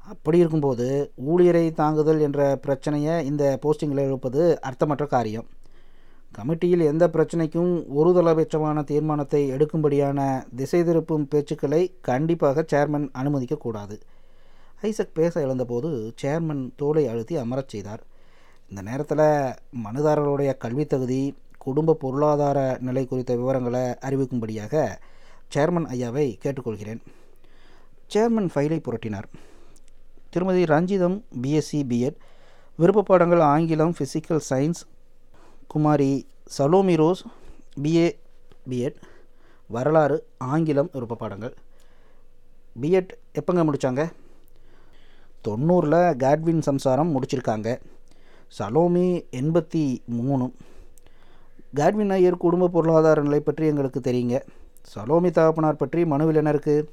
அப்படி 0.07 0.37
இருக்கும்போது 0.37 1.11
ஊழியரை 1.27 1.71
தாங்குதல் 1.71 2.19
என்ற 2.19 2.59
பிரச்சனையை 2.61 3.25
இந்த 3.25 3.59
போஸ்டிங்கில் 3.61 4.05
எழுப்பது 4.07 4.61
அர்த்தமற்ற 4.61 5.05
காரியம். 5.05 5.47
கமிட்டியில் 6.37 6.85
எந்த 6.85 7.07
பிரச்சனைக்கும் 7.07 7.85
ஒரு 7.87 8.09
தளபட்சமான 8.11 8.83
தீர்மானத்தை 8.83 9.51
எடுக்கும்படியான 9.51 10.43
திசை 10.55 10.81
திருப்பும் 10.81 11.27
பேச்சுக்களை 11.31 11.91
கண்டிப்பாக 12.01 12.65
சேர்மன் 12.73 13.09
அனுமதிக்கக்கூடாது 13.13 13.99
ஐசக் 14.81 15.13
பேச 15.13 15.41
எழுந்தபோது 15.41 16.13
சேர்மன் 16.21 16.69
தோலை 16.75 17.07
அழுத்தி 17.07 17.35
அமரச் 17.35 17.67
செய்தார். 17.67 18.03
இந்த 18.69 18.81
நேரத்தில் 18.81 19.53
மனுதாரர்களுடைய 19.83 20.57
கல்வித் 20.57 20.89
தகுதி 20.89 21.35
குடும்ப 21.57 21.93
பொருளாதார 21.93 22.77
நிலை 22.81 23.05
குறித்த 23.05 23.35
விவரங்களை 23.35 23.81
அறிவிக்கும்படியாக 23.81 24.87
சேர்மன் 25.55 25.87
ஐயாவை 25.95 26.25
கேட்டுக்கொள்கிறேன். 26.43 27.01
சேர்மன் 28.13 28.49
ஃபைலை 28.55 28.79
புரட்டினார். 28.79 29.29
திருமதி 30.29 30.63
ரஞ்சிதம் 30.63 31.21
பிஎஸ்சி 31.41 31.83
பிஎட் 31.89 32.15
விருப்ப 32.77 33.01
பாடங்கள் 33.01 33.39
ஆங்கிலம் 33.39 33.93
ஃபிசிக்கல் 33.99 34.39
சயின்ஸ் 34.49 34.81
குமாரி 35.73 36.09
Salome 36.55 36.95
Rose 36.99 37.21
BA 37.83 38.07
B Ed 38.69 38.97
வரலாறு 39.75 40.17
ஆங்கிலம் 40.37 40.89
விருப்ப 40.93 41.15
பாடங்கள். 41.21 41.53
பிஎட் 42.81 43.13
எப்போங்க 43.39 43.61
முடித்தாங்க 43.67 44.03
தொண்ணூறில் 45.47 45.97
கேட்வின் 46.23 46.61
சம்சாரம் 46.69 47.13
முடிச்சிருக்காங்க. 47.15 47.69
சலோமி 48.57 49.07
எண்பத்தி 49.39 49.83
மூணு. 50.19 50.47
கேட்வின் 51.79 52.15
ஐயர் 52.17 52.41
குடும்ப 52.45 52.71
பொருளாதார 52.77 53.21
நிலை 53.27 53.39
பற்றி 53.39 53.65
எங்களுக்கு 53.73 54.01
தெரியுங்க. 54.09 54.37
சலோமி 54.93 55.31
தகப்பனார் 55.37 55.81
பற்றி 55.83 56.05
மனுவில் 56.13 56.41
என்ன 56.41 56.51
இருக்குது 56.55 56.87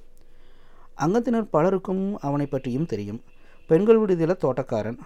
அங்கத்தினர் 1.07 1.53
பலருக்கும் 1.57 2.05
அவனை 2.29 2.47
பற்றியும் 2.47 2.91
தெரியும். 2.93 3.21
பெண்கள் 3.67 4.01
விடுதியில் 4.03 4.43
தோட்டக்காரன். 4.45 5.01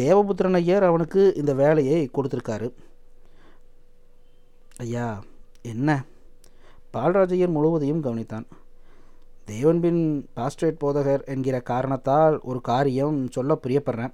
தேவபுத்திரன் 0.00 0.60
ஐயர் 0.62 0.88
அவனுக்கு 0.92 1.34
இந்த 1.42 1.54
வேலையை 1.64 2.10
கொடுத்துருக்காரு. 2.16 2.68
ஐயா 4.80 5.22
என்ன? 5.62 6.04
பால்ராஜையர் 6.92 7.48
முழுவதையும் 7.48 8.02
கவனித்தான். 8.02 8.46
தேவன்பின் 9.46 10.26
பாஸ்ட்ரேட் 10.36 10.78
போதகர் 10.84 11.24
என்கிற 11.24 11.60
காரணத்தால் 11.60 12.40
ஒரு 12.42 12.60
காரியம் 12.60 13.30
சொல்ல 13.30 13.58
பிரியப்படுறேன். 13.62 14.12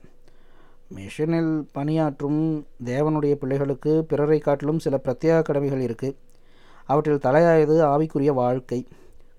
மிஷனில் 0.96 1.64
பணியாற்றும் 1.72 2.66
தேவனுடைய 2.84 3.34
பிள்ளைகளுக்கு 3.34 4.04
பிறரை 4.04 4.38
காட்டிலும் 4.38 4.78
சில 4.78 5.00
பிரத்யேக 5.04 5.42
கடமைகள் 5.42 5.84
இருக்குது 5.84 6.16
அவற்றில் 6.84 7.24
தலையாயது 7.24 7.80
ஆவிக்குரிய 7.84 8.32
வாழ்க்கை. 8.32 8.86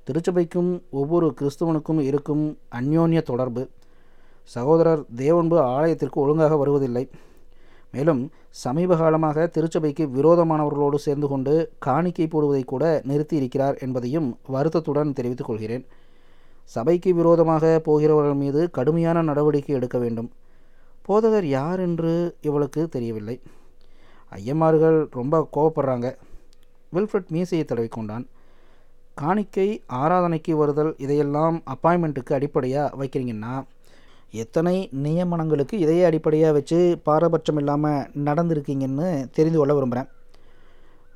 திருச்சபைக்கும் 0.08 0.82
ஒவ்வொரு 0.90 1.34
கிறிஸ்துவனுக்கும் 1.42 2.00
இருக்கும் 2.00 2.58
அந்யோன்ய 2.72 3.22
தொடர்பு. 3.22 3.70
சகோதரர் 4.44 5.06
தேவன்பு 5.16 5.60
ஆலயத்திற்கு 5.60 6.22
ஒழுங்காக 6.22 6.58
வருவதில்லை. 6.58 7.10
மேலும் 7.91 8.32
சமீப 8.50 8.95
காலமாக 8.95 9.47
திருச்சபைக்கு 9.47 10.06
விரோதமானவர்களோடு 10.15 10.95
சேர்ந்து 10.95 11.28
கொண்டு 11.28 11.73
காணிக்கை 11.80 12.28
போடுவதை 12.28 12.63
கூட 12.63 13.02
நிறுத்தி 13.04 13.36
இருக்கிறார் 13.36 13.76
என்பதையும் 13.76 14.38
வருத்தத்துடன் 14.47 15.13
தெரிவித்துக் 15.13 15.47
கொள்கிறேன். 15.47 15.86
சபைக்கு 16.63 17.13
விரோதமாக 17.13 17.82
போகிறவர்கள் 17.84 18.34
மீது 18.34 18.71
கடுமையான 18.71 19.21
நடவடிக்கை 19.21 19.76
எடுக்க 19.76 19.97
வேண்டும். 19.97 20.30
போதகர் 21.08 21.43
யார் 21.43 21.80
என்று 21.80 22.36
இவளுக்கு 22.41 22.89
தெரியவில்லை. 22.89 23.39
ஐயம்மார்கள் 24.32 25.08
ரொம்ப 25.12 25.50
கோவப்படுறாங்க. 25.58 26.08
வில்ஃப்ரட் 26.93 27.28
மீசையை 27.28 27.67
தடவிக்கொண்டான். 27.69 28.26
காணிக்கை 29.13 29.82
ஆராதனைக்கு 29.93 30.52
வருதல் 30.52 30.95
இதையெல்லாம் 30.97 31.63
அப்பாயின்மெண்ட்டுக்கு 31.73 32.34
அடிப்படையாக 32.34 32.97
வைக்கிறீங்கன்னா 32.97 33.54
எத்தனை 34.32 34.90
நியமனங்களுக்கு 35.04 35.74
இதையே 35.74 36.04
அடிப்படையாக 36.04 36.56
வச்சு 36.58 37.00
பாரபட்சம் 37.04 37.58
இல்லாமல் 37.58 38.08
நடந்திருக்கீங்கன்னு 38.28 39.30
தெரிந்து 39.38 39.60
கொள்ள 39.60 39.74
விரும்புகிறேன் 39.74 40.10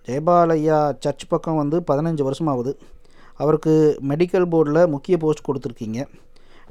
ஜெயபால் 0.08 0.54
ஐயா 0.56 0.78
சர்ச் 1.00 1.26
பக்கம் 1.28 1.60
வந்து 1.62 1.78
பதினஞ்சு 1.90 2.24
வருஷமாகுது. 2.28 2.72
அவருக்கு 3.38 3.74
மெடிக்கல் 4.10 4.48
போர்டில் 4.54 4.90
முக்கிய 4.94 5.18
போஸ்ட் 5.18 5.48
கொடுத்துருக்கீங்க. 5.48 6.00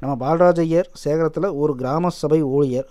நம்ம 0.00 0.12
பாலராஜ் 0.22 0.62
ஐயர் 0.64 0.88
சேகரத்தில் 1.02 1.48
ஒரு 1.62 1.74
கிராம 1.74 2.08
சபை 2.08 2.42
ஊழியர். 2.42 2.88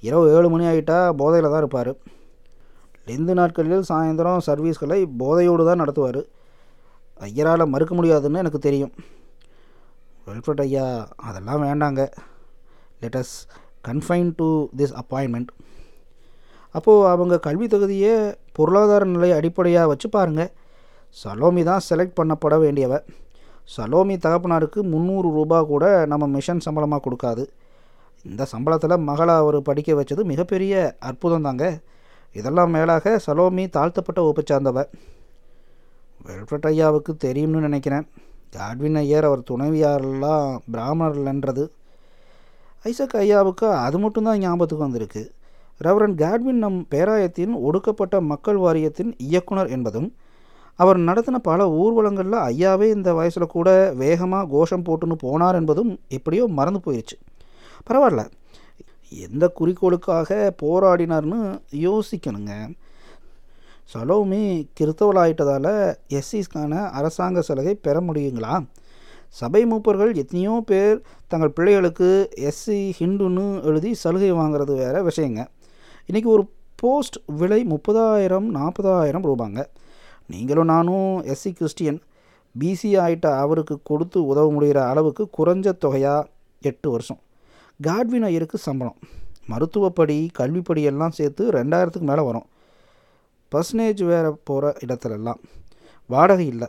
இரவு 0.00 0.32
ஏழு 0.36 0.48
மணி 0.50 0.64
ஆகிட்டா 0.64 0.98
போதையில் 1.20 1.50
தான் 1.50 1.62
இருப்பார். 1.62 1.92
லெந்து 3.08 3.34
நாட்களில் 3.38 3.88
சாயந்தரம் 3.90 4.46
சர்வீஸ்களை 4.46 4.98
போதையோடு 5.18 5.64
தான் 5.68 5.82
நடத்துவார். 5.82 6.20
ஐயரால் 7.26 7.72
மறுக்க 7.74 7.94
முடியாதுன்னு 7.94 8.42
எனக்கு 8.44 8.58
தெரியும். 8.58 8.92
வெல்ஃபர்ட் 10.26 10.64
ஐயா 10.66 11.08
அதெல்லாம் 11.16 11.64
வேண்டாங்க. 11.66 12.04
Let 13.00 13.16
us 13.16 13.34
confine 13.88 14.30
to 14.36 14.48
this 14.76 14.94
appointment 15.02 15.50
அப்போது 16.70 17.08
அவங்க 17.08 17.34
கல்வி 17.38 17.66
தகுதியை 17.66 18.14
பொருளாதார 18.52 19.04
நிலை 19.04 19.30
அடிப்படையாக 19.32 19.86
வச்சு 19.86 20.08
பாருங்கள் 20.08 20.50
சலோமி 21.22 21.62
தான் 21.62 21.84
செலக்ட் 21.88 22.18
பண்ணப்பட 22.20 22.54
வேண்டியவ 22.64 22.94
சலோமி 23.76 24.16
தகப்பனாருக்கு 24.24 24.80
முந்நூறு 24.82 25.28
ரூபா 25.30 25.62
கூட 25.62 25.84
நம்ம 26.06 26.26
மிஷன் 26.26 26.64
சம்பளமாக 26.66 27.02
கொடுக்காது. 27.06 27.44
இந்த 28.24 28.46
சம்பளத்தில் 28.52 28.96
மகளை 28.98 29.34
அவர் 29.34 29.58
படிக்க 29.62 29.94
வச்சது 29.94 30.22
மிகப்பெரிய 30.24 30.74
அற்புதம் 30.98 31.42
தாங்க. 31.42 31.64
இதெல்லாம் 32.32 32.70
மேலாக 32.70 33.20
சலோமி 33.26 33.64
தாழ்த்தப்பட்ட 33.68 34.22
ஒப்பு 34.22 34.42
சார்ந்தவ 34.42 34.78
வெல்ஃபட் 36.26 36.68
ஐயாவுக்கு 36.70 37.12
தெரியும்னு 37.16 37.60
நினைக்கிறேன். 37.60 38.06
காட்வின் 38.50 38.94
ஐயர் 38.94 39.24
அவர் 39.24 39.48
துணைவியாரெல்லாம் 39.50 40.58
பிராமணர்லன்றது 40.72 41.64
ஐசக் 42.82 43.16
ஐயாவுக்கு 43.16 43.72
அது 43.72 43.98
மட்டும்தான் 43.98 44.38
ஞாபகத்துக்கு 44.38 44.84
வந்திருக்கு. 44.84 45.32
ரெவரன் 45.84 46.14
காட்வின் 46.14 46.58
நம் 46.58 46.86
பேராயத்தின் 46.90 47.52
ஒடுக்கப்பட்ட 47.52 48.20
மக்கள் 48.20 48.56
வாரியத்தின் 48.56 49.14
இயக்குனர் 49.18 49.68
என்பதும் 49.68 50.14
அவர் 50.74 50.98
நடத்தின 50.98 51.38
பல 51.38 51.66
ஊர்வலங்களில் 51.68 52.38
ஐயாவே 52.50 52.90
இந்த 52.94 53.14
வயசில் 53.14 53.46
கூட 53.46 53.92
வேகமாக 53.96 54.46
கோஷம் 54.46 54.84
போட்டுன்னு 54.84 55.16
போனார் 55.22 55.54
என்பதும் 55.54 56.00
எப்படியோ 56.08 56.46
மறந்து 56.46 56.80
போயிடுச்சு 56.84 57.16
பரவாயில்ல. 57.90 58.30
எந்த 59.08 59.52
குறிக்கோளுக்காக 59.60 60.50
போராடினார்னு 60.62 61.58
யோசிக்கணுங்க. 61.70 62.72
சலோமி 63.94 64.68
கிறித்தவளாயிட்டதால் 64.80 65.94
எஸ்சிஸ்க்கான 66.08 66.90
அரசாங்க 66.90 67.42
சலுகை 67.42 67.74
பெற 67.74 68.00
முடியுங்களா? 68.00 68.66
சபை 69.28 69.66
மூப்பர்கள் 69.66 70.14
எத்தனையோ 70.14 70.62
பேர் 70.66 71.02
தங்கள் 71.28 71.50
பிள்ளைகளுக்கு 71.50 72.28
எஸ்சி 72.36 72.92
ஹிந்துன்னு 72.98 73.62
எழுதி 73.62 73.94
சலுகை 73.94 74.32
வாங்குறது 74.32 74.74
வேறு 74.76 75.08
விஷயங்க. 75.08 75.46
இன்றைக்கி 76.12 76.24
ஒரு 76.24 76.50
போஸ்ட் 76.74 77.16
விலை 77.26 77.66
முப்பதாயிரம் 77.66 78.40
நாற்பதாயிரம் 78.40 79.24
ரூபாங்க. 79.24 79.64
நீங்களும் 80.26 80.64
நானும் 80.64 81.22
எஸ்சி 81.22 81.52
கிறிஸ்டியன் 81.54 82.00
பிசி 82.60 82.82
ஆகிட்ட 82.82 83.38
அவருக்கு 83.38 83.78
கொடுத்து 83.82 84.26
உதவ 84.26 84.52
முடிகிற 84.52 84.76
அளவுக்கு 84.76 85.28
குறைஞ்ச 85.38 85.72
தொகையாக 85.78 86.28
எட்டு 86.60 86.90
வருஷம். 86.90 87.18
காட்வின் 87.82 88.22
ஐயருக்கு 88.22 88.58
சம்பளம். 88.58 88.96
மருத்துவப்படி 89.46 90.28
கல்விப்படி 90.32 90.82
எல்லாம் 90.82 91.10
சேர்த்து 91.10 91.50
ரெண்டாயிரத்துக்கு 91.50 92.08
மேலே 92.10 92.22
வரும். 92.22 92.46
பர்சனேஜ் 93.52 94.04
வேறு 94.04 94.38
போகிற 94.44 94.76
இடத்துலலாம். 94.86 95.40
வாடகை 96.06 96.46
இல்லை. 96.46 96.68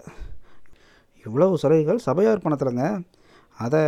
இவ்வளவு 1.25 1.59
சலுகைகள் 1.61 2.05
சபையார் 2.07 2.43
பணத்தில்ங்க. 2.45 2.85
அதை 3.63 3.83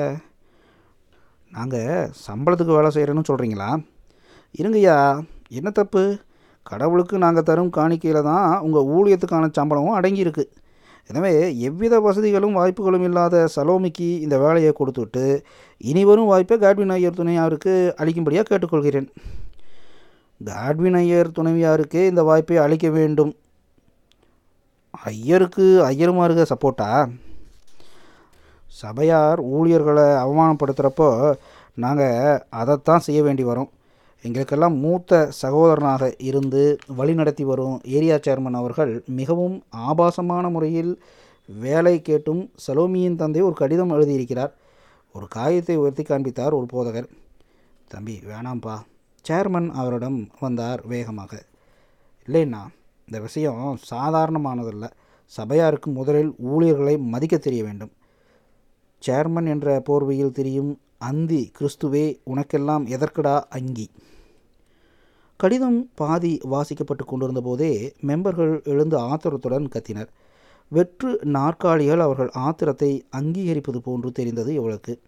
நாங்கள் 1.51 2.09
சம்பளத்துக்கு 2.25 2.77
வேலை 2.77 2.89
செய்கிறேன்னு 2.95 3.29
சொல்கிறீங்களா 3.29 3.69
இருங்கய்யா 4.59 4.97
என்ன 5.57 5.69
தப்பு? 5.79 6.03
கடவுளுக்கு 6.69 7.15
நாங்கள் 7.23 7.45
தரும் 7.49 7.75
காணிக்கையில் 7.77 8.27
தான் 8.29 8.49
உங்கள் 8.65 8.89
ஊழியத்துக்கான 8.95 9.49
சம்பளமும் 9.57 9.97
அடங்கியிருக்கு. 9.99 10.43
எனவே 11.09 11.31
எவ்வித 11.67 11.95
வசதிகளும் 12.05 12.57
வாய்ப்புகளும் 12.59 13.05
இல்லாத 13.07 13.35
சலோமிக்கு 13.55 14.09
இந்த 14.25 14.35
வேலையை 14.43 14.71
கொடுத்துட்டு 14.79 15.23
இனி 15.91 16.03
வரும் 16.09 16.29
வாய்ப்பை 16.31 16.57
காட்வின் 16.63 16.93
ஐயர் 16.95 17.19
துணையாருக்கு 17.19 17.73
அளிக்கும்படியாக 18.01 18.47
கேட்டுக்கொள்கிறேன். 18.49 19.07
காட்வின் 20.41 20.97
ஐயர் 21.03 21.35
துணைவியாருக்கே 21.37 22.03
இந்த 22.11 22.23
வாய்ப்பை 22.29 22.57
அளிக்க 22.65 22.89
வேண்டும். 22.97 23.31
ஐயருக்கு 24.91 25.85
ஐயருமாருக 25.89 26.45
சப்போர்ட்டா 26.49 27.11
சபையார் 28.67 29.39
ஊழியர்களை 29.39 30.03
அவமானப்படுத்துகிறப்போ 30.03 31.33
நாங்கள் 31.73 32.43
அதைத்தான் 32.49 32.99
செய்ய 32.99 33.23
வேண்டி 33.23 33.43
வரும். 33.43 33.69
எங்களுக்கெல்லாம் 34.21 34.75
மூத்த 34.75 35.31
சகோதரனாக 35.41 36.15
இருந்து 36.17 36.77
வழிநடத்தி 36.97 37.41
வரும் 37.41 37.81
ஏரியா 37.83 38.15
சேர்மன் 38.15 38.51
அவர்கள் 38.51 39.03
மிகவும் 39.05 39.63
ஆபாசமான 39.69 40.49
முறையில் 40.49 41.03
வேலை 41.45 42.01
கேட்டும் 42.01 42.51
சலோமியின் 42.67 43.15
தந்தை 43.15 43.41
ஒரு 43.41 43.53
கடிதம் 43.53 43.91
எழுதியிருக்கிறார். 43.91 44.51
ஒரு 45.13 45.27
காகிதத்தை 45.27 45.75
உயர்த்தி 45.75 46.03
காண்பித்தார் 46.03 46.53
ஒரு 46.53 46.67
போதகர். 46.73 47.07
தம்பி 47.87 48.19
வேணாம்ப்பா. 48.27 48.79
சேர்மன் 49.29 49.71
அவரிடம் 49.71 50.27
வந்தார் 50.39 50.81
வேகமாக. 50.85 51.43
இல்லைண்ணா. 52.27 52.59
இந்த 53.09 53.21
விஷயம் 53.21 53.77
சாதாரணமானதல்ல. 53.91 54.89
சபையாருக்கு 55.25 55.91
முதலில் 55.91 56.35
ஊழியர்களை 56.37 56.97
மதிக்க 56.97 57.37
தெரிய 57.37 57.63
வேண்டும். 57.63 57.91
சேர்மன் 59.07 59.47
என்ற 59.47 59.83
போர்வையில் 59.89 60.31
தெரியும் 60.31 60.79
அந்தி 60.97 61.51
கிறிஸ்துவே 61.59 62.17
உனக்கெல்லாம் 62.25 62.83
எதற்கடா 62.95 63.41
அங்கி? 63.49 63.89
கடிதம் 65.35 65.89
பாதி 65.95 66.39
வாசிக்கப்பட்டு 66.51 67.03
கொண்டிருந்த 67.05 67.41
போதே 67.41 67.93
மெம்பர்கள் 67.99 68.61
எழுந்து 68.63 68.97
ஆத்திரத்துடன் 68.97 69.67
கத்தினர். 69.67 70.09
வெற்று 70.69 71.19
நாற்காலிகள் 71.23 71.99
அவர்கள் 71.99 72.31
ஆத்திரத்தை 72.33 72.91
அங்கீகரிப்பது 73.17 73.77
போன்று 73.77 74.11
தெரிந்தது 74.11 74.53
இவளுக்கு. 74.53 75.01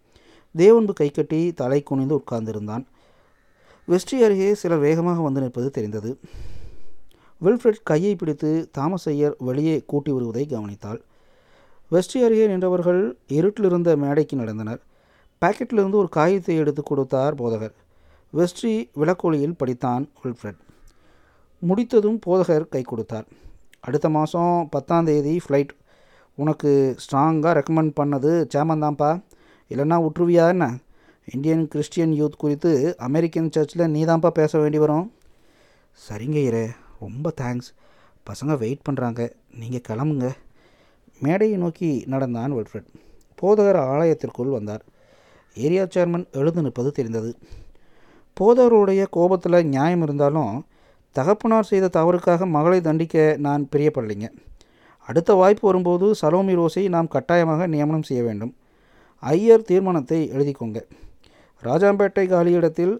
தேவன்பு 0.56 0.92
கைக்கட்டி 0.92 1.52
தலை 1.52 1.82
குனிந்து 1.82 2.16
உட்கார்ந்திருந்தான். 2.16 2.84
வெஸ்ட்ரி 3.88 4.18
அருகே 4.24 4.54
சிலர் 4.54 4.78
வேகமாக 4.78 5.20
வந்து 5.20 5.40
நிற்பது 5.40 5.70
தெரிந்தது. 5.70 6.18
வில்ஃப்ரெட் 7.44 7.82
கையை 7.82 8.16
பிடித்து 8.16 8.68
தாமஸ் 8.72 9.08
ஐயர் 9.08 9.36
வெளியே 9.38 9.82
கூட்டி 9.86 10.12
வருவதை 10.12 10.46
கவனித்தாள். 10.50 11.00
வெஸ்டி 11.90 12.18
அருகே 12.24 12.46
நின்றவர்கள் 12.46 13.00
இருட்டிலிருந்த 13.28 13.96
மேடைக்கு 13.96 14.36
நடந்தனர். 14.36 14.80
பாக்கெட்டிலிருந்து 15.40 16.00
ஒரு 16.02 16.08
காகிதத்தை 16.08 16.56
எடுத்து 16.56 16.82
கொடுத்தார் 16.82 17.34
போதகர். 17.34 17.74
வெஸ்ட்ரி 18.32 18.74
விளக்கொலியில் 18.92 19.56
படித்தான் 19.64 20.04
வில்ஃப்ரெட். 20.24 20.60
முடித்ததும் 21.58 22.18
போதகர் 22.26 22.68
கை 22.68 22.82
கொடுத்தார். 22.82 23.26
அடுத்த 23.80 24.08
மாதம் 24.08 24.68
பத்தாம் 24.70 25.04
தேதி 25.04 25.40
ஃப்ளைட் 25.48 25.72
உனக்கு 26.34 26.96
ஸ்ட்ராங்காக 27.04 27.54
ரெக்கமெண்ட் 27.58 27.92
பண்ணது 28.00 28.32
சேமந்தான்ப்பா 28.54 29.10
இல்லைன்னா 29.70 29.96
விட்டுருவியா 30.04 30.48
என்ன? 30.48 30.78
இந்தியன் 31.32 31.68
கிறிஸ்டியன் 31.68 32.12
யூத் 32.12 32.36
குறித்து 32.38 32.94
அமெரிக்கன் 32.98 33.50
சர்ச்சில் 33.50 33.92
நீதான்ப்பா 33.96 34.28
பேச 34.28 34.58
வேண்டி 34.58 34.78
வரும். 34.78 35.12
சரிங்க 36.06 36.40
இரே. 36.50 36.64
ரொம்ப 37.04 37.32
தேங்க்ஸ் 37.40 37.70
பசங்க 38.28 38.52
வெயிட் 38.62 38.86
பண்ணுறாங்க 38.88 39.20
நீங்கள் 39.60 39.86
கிளம்புங்க. 39.88 40.28
மேடையை 41.20 41.56
நோக்கி 41.62 41.90
நடந்தான் 42.12 42.54
வெல்ஃப்ரெட். 42.56 42.88
போதகர் 43.40 43.78
ஆலயத்திற்குள் 43.92 44.56
வந்தார். 44.56 44.82
ஏரியா 45.56 45.84
சேர்மன் 45.94 46.26
எழுந்து 46.40 46.62
நிற்பது 46.62 46.90
தெரிந்தது. 46.98 47.30
போதகருடைய 48.36 49.02
கோபத்தில் 49.16 49.68
நியாயம் 49.72 50.02
இருந்தாலும் 50.02 50.54
தகப்பனார் 51.16 51.70
செய்த 51.70 51.86
தவறுக்காக 51.96 52.46
மகளை 52.56 52.78
தண்டிக்க 52.80 53.24
நான் 53.46 53.68
பிரியப்படலைங்க. 53.72 54.28
அடுத்த 55.08 55.30
வாய்ப்பு 55.40 55.64
வரும்போது 55.68 56.06
சலோமி 56.20 56.54
ரோஸை 56.58 56.84
நாம் 56.88 57.12
கட்டாயமாக 57.14 57.66
நியமனம் 57.66 58.08
செய்ய 58.08 58.22
வேண்டும். 58.22 58.52
ஐயர் 59.22 59.68
தீர்மானத்தை 59.70 60.20
எழுதிக்கோங்க. 60.34 60.78
ராஜாம்பேட்டை 61.62 62.24
காலியிடத்தில் 62.34 62.94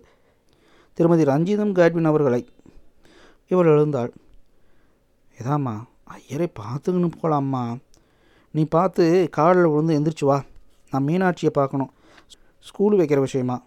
திருமதி 0.99 1.25
ரஞ்சிதம் 1.25 1.77
காட்வின் 1.79 2.11
அவர்களை 2.11 2.41
இவள் 3.53 3.67
எழுந்தாள். 3.67 4.13
இதாம்மா 5.39 5.75
ஐயரை 6.05 6.53
பார்த்துக்கின்னு 6.61 7.11
போகலாம்மா 7.23 7.81
நீ 8.51 8.65
பார்த்து 8.65 9.29
காலில் 9.31 9.67
விழுந்து 9.67 10.01
எந்திரிச்சு 10.01 10.25
வா. 10.25 10.45
நான் 10.91 11.07
மீனாட்சியை 11.07 11.51
பார்க்கணும். 11.53 11.91
ஸ்கூல் 12.61 12.99
வைக்கிற 12.99 13.19
விஷயமா. 13.19 13.63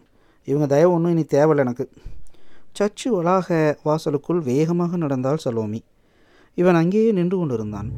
இவங்க 0.46 0.68
தயவு 0.68 0.94
ஒன்றும் 0.94 1.12
இனி 1.12 1.24
தேவையில்லை 1.24 1.66
எனக்கு. 1.66 1.86
சர்ச்சு 2.80 3.10
வளாக 3.10 3.78
வாசலுக்குள் 3.84 4.40
வேகமாக 4.40 4.98
நடந்தாள் 4.98 5.44
சலோமி. 5.46 5.82
இவன் 6.56 6.76
அங்கேயே 6.76 7.12
நின்று 7.12 7.38
கொண்டிருந்தான். 7.38 7.92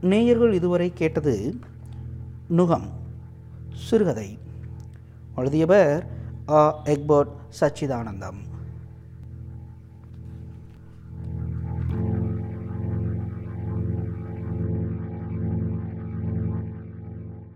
நேயர்கள் 0.00 0.52
இதுவரை 0.52 0.92
கேட்டது 0.92 1.58
நுகம் 2.50 2.88
சிறுகதை. 3.74 4.38
எழுதியவர் 5.36 6.20
ஆ 6.48 6.60
எக்பர்ட் 6.84 7.32
சச்சிதானந்தம் 7.60 8.40